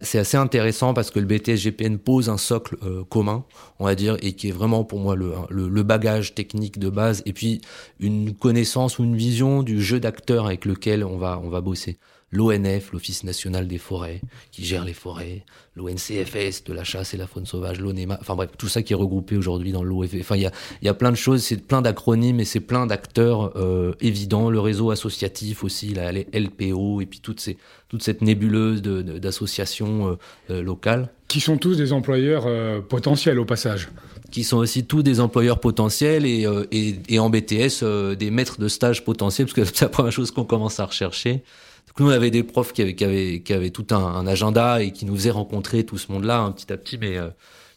C'est 0.00 0.18
assez 0.18 0.36
intéressant 0.36 0.92
parce 0.92 1.10
que 1.10 1.20
le 1.20 1.26
BTS 1.26 1.56
GPN 1.56 1.98
pose 1.98 2.28
un 2.28 2.38
socle 2.38 2.76
euh, 2.82 3.04
commun, 3.04 3.44
on 3.78 3.84
va 3.84 3.94
dire, 3.94 4.16
et 4.22 4.32
qui 4.32 4.48
est 4.48 4.52
vraiment 4.52 4.82
pour 4.82 4.98
moi 4.98 5.14
le, 5.14 5.32
le, 5.50 5.68
le, 5.68 5.82
bagage 5.82 6.34
technique 6.34 6.78
de 6.78 6.88
base, 6.88 7.22
et 7.26 7.34
puis 7.34 7.60
une 8.00 8.34
connaissance 8.34 8.98
ou 8.98 9.04
une 9.04 9.14
vision 9.14 9.62
du 9.62 9.80
jeu 9.80 10.00
d'acteurs 10.00 10.46
avec 10.46 10.64
lequel 10.64 11.04
on 11.04 11.18
va 11.18 11.38
on 11.44 11.50
va 11.50 11.60
bosser 11.60 11.98
l'ONF, 12.32 12.92
l'Office 12.92 13.24
national 13.24 13.66
des 13.66 13.78
forêts, 13.78 14.20
qui 14.52 14.64
gère 14.64 14.84
les 14.84 14.92
forêts, 14.92 15.44
l'ONCFS 15.76 16.64
de 16.64 16.72
la 16.72 16.84
chasse 16.84 17.14
et 17.14 17.16
la 17.16 17.26
faune 17.26 17.46
sauvage, 17.46 17.80
l'ONEMA, 17.80 18.18
enfin 18.20 18.36
bref, 18.36 18.50
tout 18.56 18.68
ça 18.68 18.82
qui 18.82 18.92
est 18.92 18.96
regroupé 18.96 19.36
aujourd'hui 19.36 19.72
dans 19.72 19.82
l'OFF. 19.82 20.20
Enfin, 20.20 20.36
il 20.36 20.42
y 20.42 20.46
a, 20.46 20.52
y 20.82 20.88
a 20.88 20.94
plein 20.94 21.10
de 21.10 21.16
choses, 21.16 21.42
c'est 21.42 21.56
plein 21.56 21.82
d'acronymes 21.82 22.40
et 22.40 22.44
c'est 22.44 22.60
plein 22.60 22.86
d'acteurs 22.86 23.56
euh, 23.56 23.92
évidents. 24.00 24.50
Le 24.50 24.60
réseau 24.60 24.90
associatif 24.90 25.64
aussi, 25.64 25.94
la 25.94 26.12
LPO, 26.12 27.00
et 27.00 27.06
puis 27.06 27.20
toutes 27.20 27.40
ces, 27.40 27.58
toute 27.88 28.02
cette 28.02 28.22
nébuleuse 28.22 28.82
d'associations 28.82 30.10
euh, 30.10 30.14
euh, 30.50 30.62
locales. 30.62 31.10
Qui 31.28 31.40
sont 31.40 31.58
tous 31.58 31.76
des 31.76 31.92
employeurs 31.92 32.44
euh, 32.46 32.80
potentiels 32.80 33.38
au 33.38 33.44
passage 33.44 33.88
qui 34.30 34.44
sont 34.44 34.58
aussi 34.58 34.84
tous 34.84 35.02
des 35.02 35.20
employeurs 35.20 35.60
potentiels 35.60 36.24
et, 36.24 36.46
euh, 36.46 36.64
et, 36.70 36.96
et 37.08 37.18
en 37.18 37.30
BTS 37.30 37.82
euh, 37.82 38.14
des 38.14 38.30
maîtres 38.30 38.60
de 38.60 38.68
stage 38.68 39.04
potentiels, 39.04 39.46
parce 39.46 39.54
que 39.54 39.64
c'est 39.64 39.84
la 39.84 39.88
première 39.88 40.12
chose 40.12 40.30
qu'on 40.30 40.44
commence 40.44 40.80
à 40.80 40.86
rechercher. 40.86 41.42
Donc 41.90 42.00
nous, 42.00 42.06
on 42.06 42.10
avait 42.10 42.30
des 42.30 42.42
profs 42.42 42.72
qui 42.72 42.82
avaient, 42.82 42.94
qui 42.94 43.04
avaient, 43.04 43.40
qui 43.40 43.52
avaient 43.52 43.70
tout 43.70 43.86
un, 43.90 44.26
agenda 44.26 44.82
et 44.82 44.92
qui 44.92 45.04
nous 45.04 45.14
faisaient 45.16 45.30
rencontrer 45.30 45.84
tout 45.84 45.98
ce 45.98 46.10
monde-là 46.12 46.40
un 46.40 46.52
petit 46.52 46.72
à 46.72 46.76
petit, 46.76 46.98
mais 46.98 47.16
euh, 47.16 47.28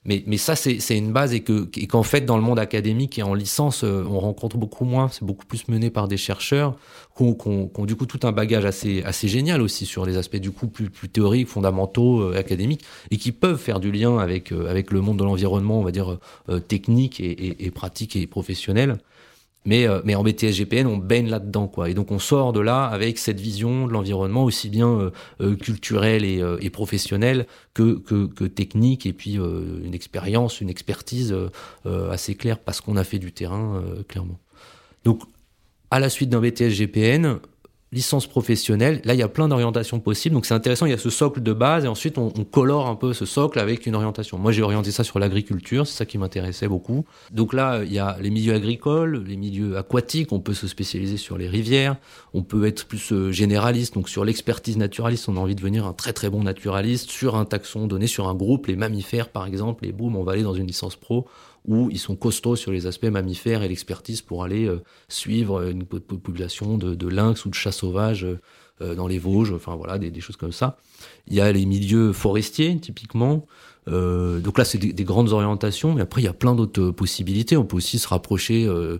mais, 0.05 0.21
mais 0.27 0.37
ça, 0.37 0.55
c'est 0.55 0.97
une 0.97 1.13
base 1.13 1.33
et 1.33 1.43
qu'en 1.43 1.65
qu'en 1.89 2.03
fait, 2.03 2.21
dans 2.21 2.35
le 2.35 2.43
monde 2.43 2.59
académique 2.59 3.17
et 3.19 3.23
en 3.23 3.33
licence, 3.33 3.85
euh, 3.85 4.03
on 4.09 4.19
rencontre 4.19 4.57
beaucoup 4.57 4.83
moins. 4.83 5.07
C'est 5.09 5.23
beaucoup 5.23 5.45
plus 5.45 5.67
mené 5.69 5.89
par 5.89 6.09
des 6.09 6.17
chercheurs 6.17 6.75
qui 7.15 7.23
ont, 7.23 7.71
ont, 7.73 7.85
du 7.85 7.95
coup 7.95 8.05
tout 8.05 8.19
un 8.23 8.33
bagage 8.33 8.65
assez, 8.65 9.01
assez 9.03 9.29
génial 9.29 9.61
aussi 9.61 9.85
sur 9.85 10.05
les 10.05 10.17
aspects 10.17 10.37
du 10.37 10.51
coup 10.51 10.67
plus, 10.67 10.89
plus 10.89 11.07
théoriques, 11.07 11.47
fondamentaux, 11.47 12.21
euh, 12.21 12.37
académiques, 12.37 12.83
et 13.11 13.17
qui 13.17 13.31
peuvent 13.31 13.59
faire 13.59 13.79
du 13.79 13.91
lien 13.91 14.17
avec, 14.17 14.51
euh, 14.51 14.69
avec 14.69 14.91
le 14.91 14.99
monde 14.99 15.19
de 15.19 15.23
l'environnement, 15.23 15.79
on 15.79 15.83
va 15.83 15.91
dire, 15.91 16.17
euh, 16.49 16.59
technique 16.59 17.21
et, 17.21 17.31
et, 17.31 17.65
et, 17.65 17.71
pratique 17.71 18.17
et 18.17 18.27
professionnel. 18.27 18.97
Mais, 19.65 19.87
euh, 19.87 20.01
mais 20.03 20.15
en 20.15 20.23
BTS 20.23 20.51
GPN, 20.51 20.87
on 20.87 20.97
baigne 20.97 21.29
là-dedans, 21.29 21.67
quoi. 21.67 21.89
Et 21.89 21.93
donc 21.93 22.11
on 22.11 22.19
sort 22.19 22.53
de 22.53 22.59
là 22.59 22.85
avec 22.85 23.17
cette 23.17 23.39
vision 23.39 23.87
de 23.87 23.93
l'environnement 23.93 24.43
aussi 24.43 24.69
bien 24.69 24.89
euh, 24.89 25.11
euh, 25.41 25.55
culturelle 25.55 26.25
et, 26.25 26.43
et, 26.59 26.69
professionnelle 26.69 27.47
que, 27.73 27.97
que, 27.99 28.25
que, 28.25 28.43
technique, 28.43 29.05
et 29.05 29.13
puis 29.13 29.35
une 29.35 29.93
expérience, 29.93 30.59
une 30.61 30.69
expertise 30.69 31.35
assez 31.85 32.35
claire 32.35 32.59
parce 32.59 32.81
qu'on 32.81 32.97
a 32.97 33.03
fait 33.03 33.19
du 33.19 33.31
terrain, 33.31 33.83
clairement. 34.07 34.39
Donc, 35.05 35.21
à 35.91 35.99
la 35.99 36.09
suite 36.09 36.29
d'un 36.29 36.39
BTS 36.39 36.69
GPN, 36.69 37.39
licence 37.93 38.27
professionnelle. 38.27 39.01
Là, 39.05 39.13
il 39.13 39.19
y 39.19 39.23
a 39.23 39.27
plein 39.27 39.47
d'orientations 39.47 39.99
possibles. 39.99 40.35
Donc, 40.35 40.45
c'est 40.45 40.53
intéressant. 40.53 40.85
Il 40.85 40.89
y 40.89 40.95
a 40.95 40.97
ce 40.97 41.09
socle 41.09 41.41
de 41.41 41.53
base 41.53 41.85
et 41.85 41.87
ensuite, 41.87 42.17
on, 42.17 42.31
colore 42.43 42.87
un 42.87 42.95
peu 42.95 43.13
ce 43.13 43.25
socle 43.25 43.59
avec 43.59 43.85
une 43.85 43.95
orientation. 43.95 44.37
Moi, 44.37 44.51
j'ai 44.51 44.61
orienté 44.61 44.91
ça 44.91 45.03
sur 45.03 45.19
l'agriculture. 45.19 45.87
C'est 45.87 45.97
ça 45.97 46.05
qui 46.05 46.17
m'intéressait 46.17 46.67
beaucoup. 46.67 47.05
Donc 47.31 47.53
là, 47.53 47.83
il 47.83 47.93
y 47.93 47.99
a 47.99 48.17
les 48.19 48.29
milieux 48.29 48.53
agricoles, 48.53 49.23
les 49.25 49.37
milieux 49.37 49.77
aquatiques. 49.77 50.31
On 50.31 50.39
peut 50.39 50.53
se 50.53 50.67
spécialiser 50.67 51.17
sur 51.17 51.37
les 51.37 51.47
rivières. 51.47 51.95
On 52.33 52.43
peut 52.43 52.65
être 52.65 52.85
plus 52.85 53.11
euh, 53.11 53.31
généraliste. 53.31 53.93
Donc, 53.93 54.09
sur 54.09 54.25
l'expertise 54.25 54.77
naturaliste, 54.77 55.29
on 55.29 55.37
a 55.37 55.39
envie 55.39 55.55
de 55.55 55.59
devenir 55.59 55.85
un 55.85 55.93
très, 55.93 56.13
très 56.13 56.29
bon 56.29 56.43
naturaliste 56.43 57.09
sur 57.09 57.35
un 57.35 57.45
taxon 57.45 57.87
donné, 57.87 58.07
sur 58.07 58.27
un 58.27 58.35
groupe, 58.35 58.67
les 58.67 58.75
mammifères, 58.75 59.29
par 59.29 59.45
exemple. 59.45 59.85
Et 59.85 59.91
boum, 59.91 60.15
on 60.15 60.23
va 60.23 60.33
aller 60.33 60.43
dans 60.43 60.53
une 60.53 60.67
licence 60.67 60.95
pro 60.95 61.27
où 61.65 61.89
ils 61.89 61.99
sont 61.99 62.15
costauds 62.15 62.55
sur 62.55 62.71
les 62.71 62.87
aspects 62.87 63.05
mammifères 63.05 63.63
et 63.63 63.67
l'expertise 63.67 64.21
pour 64.21 64.43
aller 64.43 64.67
euh, 64.67 64.81
suivre 65.07 65.69
une 65.69 65.85
population 65.85 66.77
de, 66.77 67.07
lynx 67.07 67.45
ou 67.45 67.49
de 67.49 67.55
chats 67.55 67.71
sauvages 67.71 68.27
euh, 68.81 68.95
dans 68.95 69.07
les 69.07 69.19
Vosges, 69.19 69.53
enfin 69.53 69.75
voilà, 69.75 69.97
des, 69.97 70.19
choses 70.19 70.35
comme 70.35 70.51
ça. 70.51 70.77
Il 71.27 71.35
y 71.35 71.41
a 71.41 71.51
les 71.51 71.65
milieux 71.65 72.11
forestiers, 72.11 72.77
typiquement. 72.79 73.45
Euh, 73.87 74.39
donc 74.39 74.57
là, 74.57 74.65
c'est 74.65 74.77
des, 74.77 75.03
grandes 75.03 75.31
orientations, 75.31 75.93
mais 75.93 76.01
après, 76.01 76.21
il 76.21 76.25
y 76.25 76.29
a 76.29 76.33
plein 76.33 76.55
d'autres 76.55 76.91
possibilités. 76.91 77.55
On 77.55 77.65
peut 77.65 77.77
aussi 77.77 77.97
se 77.97 78.07
rapprocher 78.07 78.65
de, 78.65 78.99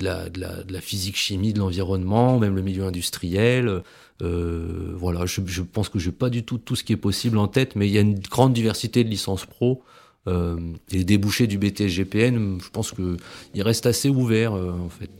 la, 0.00 0.28
de, 0.28 0.72
la, 0.72 0.80
physique-chimie 0.80 1.52
de 1.52 1.58
l'environnement, 1.58 2.38
même 2.38 2.54
le 2.54 2.62
milieu 2.62 2.84
industriel. 2.84 3.82
voilà, 4.20 5.26
je, 5.26 5.40
je 5.44 5.62
pense 5.62 5.88
que 5.88 5.98
je 5.98 6.10
n'ai 6.10 6.14
pas 6.14 6.30
du 6.30 6.44
tout 6.44 6.58
tout 6.58 6.76
ce 6.76 6.84
qui 6.84 6.92
est 6.92 6.96
possible 6.96 7.38
en 7.38 7.48
tête, 7.48 7.74
mais 7.74 7.88
il 7.88 7.92
y 7.92 7.98
a 7.98 8.02
une 8.02 8.20
grande 8.20 8.52
diversité 8.52 9.02
de 9.02 9.08
licences 9.08 9.46
pro 9.46 9.82
euh, 10.28 10.56
et 10.92 10.98
les 10.98 11.04
débouchés 11.04 11.46
du 11.46 11.58
BTS-GPN, 11.58 12.58
je 12.62 12.70
pense 12.70 12.92
qu'il 12.92 13.62
reste 13.62 13.86
assez 13.86 14.08
ouvert 14.08 14.54
euh, 14.54 14.72
en 14.72 14.88
fait. 14.88 15.10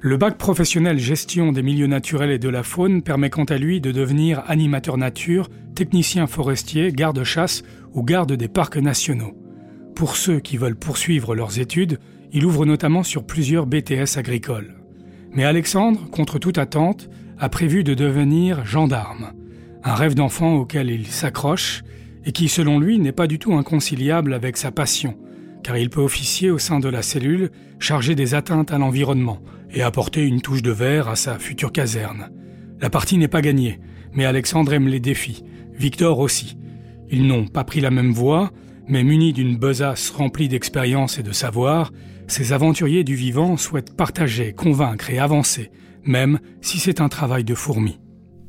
Le 0.00 0.16
bac 0.16 0.38
professionnel 0.38 0.98
gestion 0.98 1.50
des 1.50 1.62
milieux 1.62 1.88
naturels 1.88 2.30
et 2.30 2.38
de 2.38 2.48
la 2.48 2.62
faune 2.62 3.02
permet 3.02 3.30
quant 3.30 3.44
à 3.44 3.58
lui 3.58 3.80
de 3.80 3.90
devenir 3.90 4.42
animateur 4.46 4.96
nature, 4.96 5.48
technicien 5.74 6.26
forestier, 6.28 6.92
garde-chasse 6.92 7.62
ou 7.94 8.04
garde 8.04 8.32
des 8.32 8.46
parcs 8.46 8.76
nationaux. 8.76 9.36
Pour 9.96 10.16
ceux 10.16 10.38
qui 10.38 10.56
veulent 10.56 10.76
poursuivre 10.76 11.34
leurs 11.34 11.58
études, 11.58 11.98
il 12.32 12.44
ouvre 12.44 12.64
notamment 12.64 13.02
sur 13.02 13.24
plusieurs 13.24 13.66
BTS 13.66 14.18
agricoles. 14.18 14.76
Mais 15.32 15.44
Alexandre, 15.44 16.08
contre 16.10 16.38
toute 16.38 16.58
attente, 16.58 17.08
a 17.38 17.48
prévu 17.48 17.82
de 17.82 17.94
devenir 17.94 18.64
gendarme, 18.64 19.32
un 19.82 19.94
rêve 19.94 20.14
d'enfant 20.14 20.54
auquel 20.54 20.90
il 20.90 21.06
s'accroche 21.06 21.82
et 22.28 22.32
qui, 22.32 22.50
selon 22.50 22.78
lui, 22.78 22.98
n'est 22.98 23.10
pas 23.10 23.26
du 23.26 23.38
tout 23.38 23.54
inconciliable 23.54 24.34
avec 24.34 24.58
sa 24.58 24.70
passion, 24.70 25.16
car 25.62 25.78
il 25.78 25.88
peut 25.88 26.02
officier 26.02 26.50
au 26.50 26.58
sein 26.58 26.78
de 26.78 26.88
la 26.90 27.00
cellule 27.00 27.50
chargée 27.78 28.14
des 28.14 28.34
atteintes 28.34 28.70
à 28.70 28.76
l'environnement 28.76 29.40
et 29.70 29.80
apporter 29.80 30.26
une 30.26 30.42
touche 30.42 30.60
de 30.60 30.70
verre 30.70 31.08
à 31.08 31.16
sa 31.16 31.38
future 31.38 31.72
caserne. 31.72 32.30
La 32.82 32.90
partie 32.90 33.16
n'est 33.16 33.28
pas 33.28 33.40
gagnée, 33.40 33.80
mais 34.12 34.26
Alexandre 34.26 34.74
aime 34.74 34.88
les 34.88 35.00
défis, 35.00 35.42
Victor 35.72 36.18
aussi. 36.18 36.58
Ils 37.10 37.26
n'ont 37.26 37.46
pas 37.46 37.64
pris 37.64 37.80
la 37.80 37.90
même 37.90 38.12
voie, 38.12 38.52
mais 38.86 39.04
munis 39.04 39.32
d'une 39.32 39.56
besace 39.56 40.10
remplie 40.10 40.48
d'expérience 40.48 41.18
et 41.18 41.22
de 41.22 41.32
savoir, 41.32 41.92
ces 42.26 42.52
aventuriers 42.52 43.04
du 43.04 43.14
vivant 43.14 43.56
souhaitent 43.56 43.96
partager, 43.96 44.52
convaincre 44.52 45.08
et 45.08 45.18
avancer, 45.18 45.70
même 46.04 46.40
si 46.60 46.78
c'est 46.78 47.00
un 47.00 47.08
travail 47.08 47.44
de 47.44 47.54
fourmi 47.54 47.98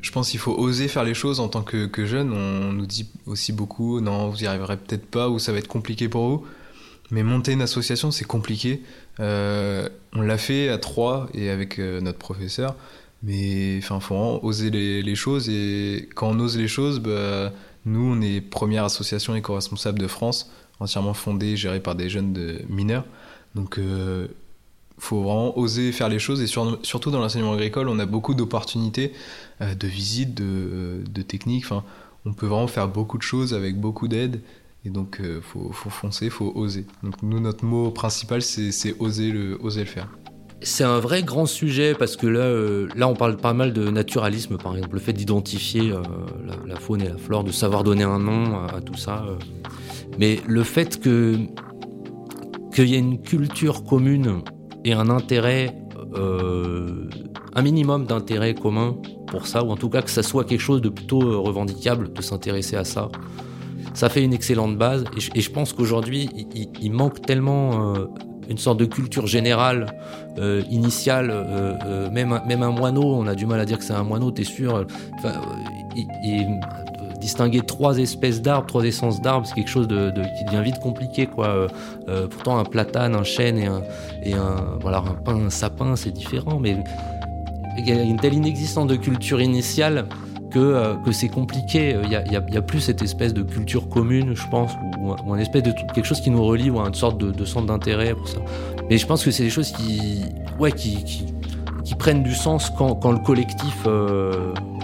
je 0.01 0.11
pense 0.11 0.29
qu'il 0.29 0.39
faut 0.39 0.53
oser 0.53 0.87
faire 0.87 1.03
les 1.03 1.13
choses 1.13 1.39
en 1.39 1.49
tant 1.49 1.61
que, 1.61 2.05
jeune. 2.05 2.31
On 2.31 2.71
nous 2.71 2.85
dit 2.85 3.09
aussi 3.25 3.51
beaucoup, 3.51 3.99
non, 3.99 4.29
vous 4.29 4.43
y 4.43 4.47
arriverez 4.47 4.77
peut-être 4.77 5.05
pas 5.05 5.29
ou 5.29 5.39
ça 5.39 5.51
va 5.51 5.59
être 5.59 5.67
compliqué 5.67 6.07
pour 6.07 6.27
vous. 6.27 6.45
Mais 7.11 7.23
monter 7.23 7.53
une 7.53 7.61
association, 7.61 8.11
c'est 8.11 8.25
compliqué. 8.25 8.83
Euh, 9.19 9.89
on 10.13 10.21
l'a 10.21 10.37
fait 10.37 10.69
à 10.69 10.77
trois 10.77 11.27
et 11.33 11.49
avec 11.49 11.79
euh, 11.79 12.01
notre 12.01 12.19
professeur. 12.19 12.75
Mais 13.23 13.77
enfin, 13.79 13.99
faut 13.99 14.39
oser 14.43 14.69
les, 14.69 15.15
choses. 15.15 15.49
Et 15.49 16.07
quand 16.15 16.29
on 16.29 16.39
ose 16.39 16.57
les 16.57 16.67
choses, 16.67 16.99
bah, 16.99 17.51
nous, 17.85 18.13
on 18.13 18.21
est 18.21 18.41
première 18.41 18.85
association 18.85 19.35
éco-responsable 19.35 19.99
de 19.99 20.07
France, 20.07 20.51
entièrement 20.79 21.13
fondée, 21.13 21.57
gérée 21.57 21.81
par 21.81 21.95
des 21.95 22.09
jeunes 22.09 22.31
de 22.31 22.61
mineurs. 22.69 23.05
Donc, 23.55 23.77
euh, 23.77 24.27
faut 24.99 25.21
vraiment 25.23 25.57
oser 25.57 25.91
faire 25.91 26.09
les 26.09 26.19
choses 26.19 26.41
et 26.41 26.47
surtout 26.47 27.11
dans 27.11 27.19
l'enseignement 27.19 27.53
agricole, 27.53 27.87
on 27.87 27.99
a 27.99 28.05
beaucoup 28.05 28.33
d'opportunités 28.33 29.13
euh, 29.61 29.73
de 29.73 29.87
visites, 29.87 30.35
de, 30.35 31.01
de 31.09 31.21
techniques. 31.21 31.65
Enfin, 31.65 31.83
on 32.25 32.33
peut 32.33 32.45
vraiment 32.45 32.67
faire 32.67 32.87
beaucoup 32.87 33.17
de 33.17 33.23
choses 33.23 33.53
avec 33.53 33.79
beaucoup 33.79 34.07
d'aide. 34.07 34.41
Et 34.85 34.89
donc, 34.89 35.19
euh, 35.19 35.41
faut, 35.41 35.71
faut, 35.71 35.89
foncer, 35.89 36.29
faut 36.29 36.51
oser. 36.55 36.85
Donc, 37.03 37.21
nous, 37.23 37.39
notre 37.39 37.65
mot 37.65 37.91
principal, 37.91 38.41
c'est 38.41 38.95
oser 38.99 39.31
le, 39.31 39.57
faire. 39.85 40.07
C'est 40.61 40.83
un 40.83 40.99
vrai 40.99 41.23
grand 41.23 41.45
sujet 41.45 41.95
parce 41.97 42.17
que 42.17 42.27
là, 42.27 42.41
euh, 42.41 42.87
là, 42.95 43.07
on 43.07 43.13
parle 43.13 43.37
pas 43.37 43.53
mal 43.53 43.73
de 43.73 43.89
naturalisme, 43.89 44.57
par 44.57 44.75
exemple, 44.75 44.95
le 44.95 45.01
fait 45.01 45.13
d'identifier 45.13 45.93
la, 46.65 46.75
faune 46.75 47.01
et 47.01 47.09
la 47.09 47.17
flore, 47.17 47.43
de 47.43 47.51
savoir 47.51 47.83
donner 47.83 48.03
un 48.03 48.19
nom 48.19 48.65
à, 48.67 48.81
tout 48.81 48.97
ça. 48.97 49.25
Mais 50.17 50.39
le 50.47 50.63
fait 50.63 50.99
que 50.99 51.37
qu'il 52.73 52.89
y 52.89 52.95
ait 52.95 52.99
une 52.99 53.21
culture 53.21 53.83
commune 53.83 54.43
et 54.85 54.93
un 54.93 55.09
intérêt, 55.09 55.75
euh, 56.15 57.09
un 57.55 57.61
minimum 57.61 58.05
d'intérêt 58.05 58.53
commun 58.53 58.95
pour 59.27 59.47
ça, 59.47 59.63
ou 59.63 59.71
en 59.71 59.75
tout 59.75 59.89
cas 59.89 60.01
que 60.01 60.11
ça 60.11 60.23
soit 60.23 60.43
quelque 60.43 60.61
chose 60.61 60.81
de 60.81 60.89
plutôt 60.89 61.21
euh, 61.21 61.37
revendicable 61.37 62.13
de 62.13 62.21
s'intéresser 62.21 62.75
à 62.75 62.83
ça. 62.83 63.09
Ça 63.93 64.09
fait 64.09 64.23
une 64.23 64.33
excellente 64.33 64.77
base, 64.77 65.03
et 65.35 65.41
je, 65.41 65.51
pense 65.51 65.73
qu'aujourd'hui, 65.73 66.29
il, 66.81 66.91
manque 66.91 67.21
tellement 67.21 67.95
euh, 67.95 68.05
une 68.47 68.57
sorte 68.57 68.79
de 68.79 68.85
culture 68.85 69.27
générale 69.27 69.87
initiale, 70.69 72.09
même, 72.13 72.31
un 72.31 72.71
moineau, 72.71 73.03
on 73.03 73.27
a 73.27 73.35
du 73.35 73.45
mal 73.45 73.59
à 73.59 73.65
dire 73.65 73.77
que 73.77 73.83
c'est 73.83 73.93
un 73.93 74.03
moineau, 74.03 74.31
t'es 74.31 74.45
sûr. 74.45 74.85
Enfin, 75.17 75.33
distinguer 77.19 77.61
trois 77.61 77.97
espèces 77.97 78.41
d'arbres, 78.41 78.67
trois 78.67 78.83
essences 78.83 79.21
d'arbres, 79.21 79.45
c'est 79.45 79.55
quelque 79.55 79.69
chose 79.69 79.87
de, 79.87 80.11
qui 80.37 80.45
devient 80.45 80.63
vite 80.63 80.79
compliqué. 80.79 81.27
Quoi. 81.27 81.47
Euh, 81.47 81.67
euh, 82.07 82.27
pourtant, 82.27 82.57
un 82.57 82.65
platane, 82.65 83.15
un 83.15 83.23
chêne 83.23 83.57
et 83.57 83.67
un, 83.67 83.81
et 84.23 84.33
un, 84.33 84.77
voilà, 84.81 84.99
un 84.99 85.13
pin, 85.13 85.35
un 85.35 85.49
sapin, 85.49 85.95
c'est 85.95 86.11
différent. 86.11 86.59
Mais 86.59 86.77
il 87.77 87.87
y 87.87 87.91
a 87.91 88.01
une 88.01 88.17
telle 88.17 88.33
inexistence 88.33 88.87
de 88.87 88.95
culture 88.95 89.41
initiale 89.41 90.05
que, 90.51 90.59
euh, 90.59 90.95
que 91.05 91.11
c'est 91.11 91.29
compliqué. 91.29 91.95
Il 92.03 92.09
n'y 92.09 92.15
a, 92.15 92.23
y 92.25 92.57
a, 92.57 92.61
plus 92.61 92.79
cette 92.79 93.01
espèce 93.01 93.33
de 93.33 93.43
culture 93.43 93.89
commune, 93.89 94.35
je 94.35 94.47
pense, 94.47 94.71
ou, 94.99 95.11
ou 95.11 95.33
un 95.33 95.37
espèce 95.37 95.63
de 95.63 95.71
quelque 95.71 96.05
chose 96.05 96.21
qui 96.21 96.31
nous 96.31 96.43
relie, 96.43 96.69
ou 96.69 96.79
une 96.79 96.93
sorte 96.93 97.17
de, 97.17 97.45
centre 97.45 97.67
d'intérêt 97.67 98.15
pour 98.15 98.27
ça. 98.27 98.39
Mais 98.89 98.97
je 98.97 99.05
pense 99.05 99.23
que 99.23 99.31
c'est 99.31 99.43
des 99.43 99.49
choses 99.49 99.71
qui, 99.71 100.23
ouais, 100.57 100.71
qui, 100.71 101.03
qui, 101.83 101.95
prennent 101.95 102.23
du 102.23 102.33
sens 102.33 102.71
quand, 102.77 102.95
quand 102.95 103.11
le 103.11 103.19
collectif 103.19 103.85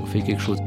fait 0.08 0.22
quelque 0.22 0.42
chose. 0.42 0.58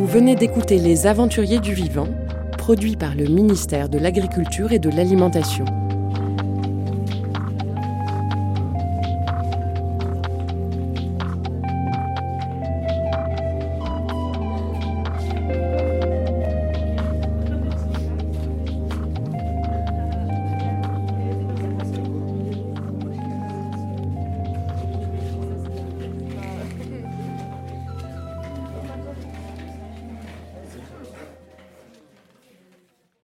Vous 0.00 0.06
venez 0.06 0.34
d'écouter 0.34 0.78
Les 0.78 1.06
Aventuriers 1.06 1.60
du 1.60 1.74
Vivant, 1.74 2.08
produit 2.56 2.96
par 2.96 3.14
le 3.14 3.26
ministère 3.26 3.90
de 3.90 3.98
l'Agriculture 3.98 4.72
et 4.72 4.78
de 4.78 4.88
l'Alimentation. 4.88 5.66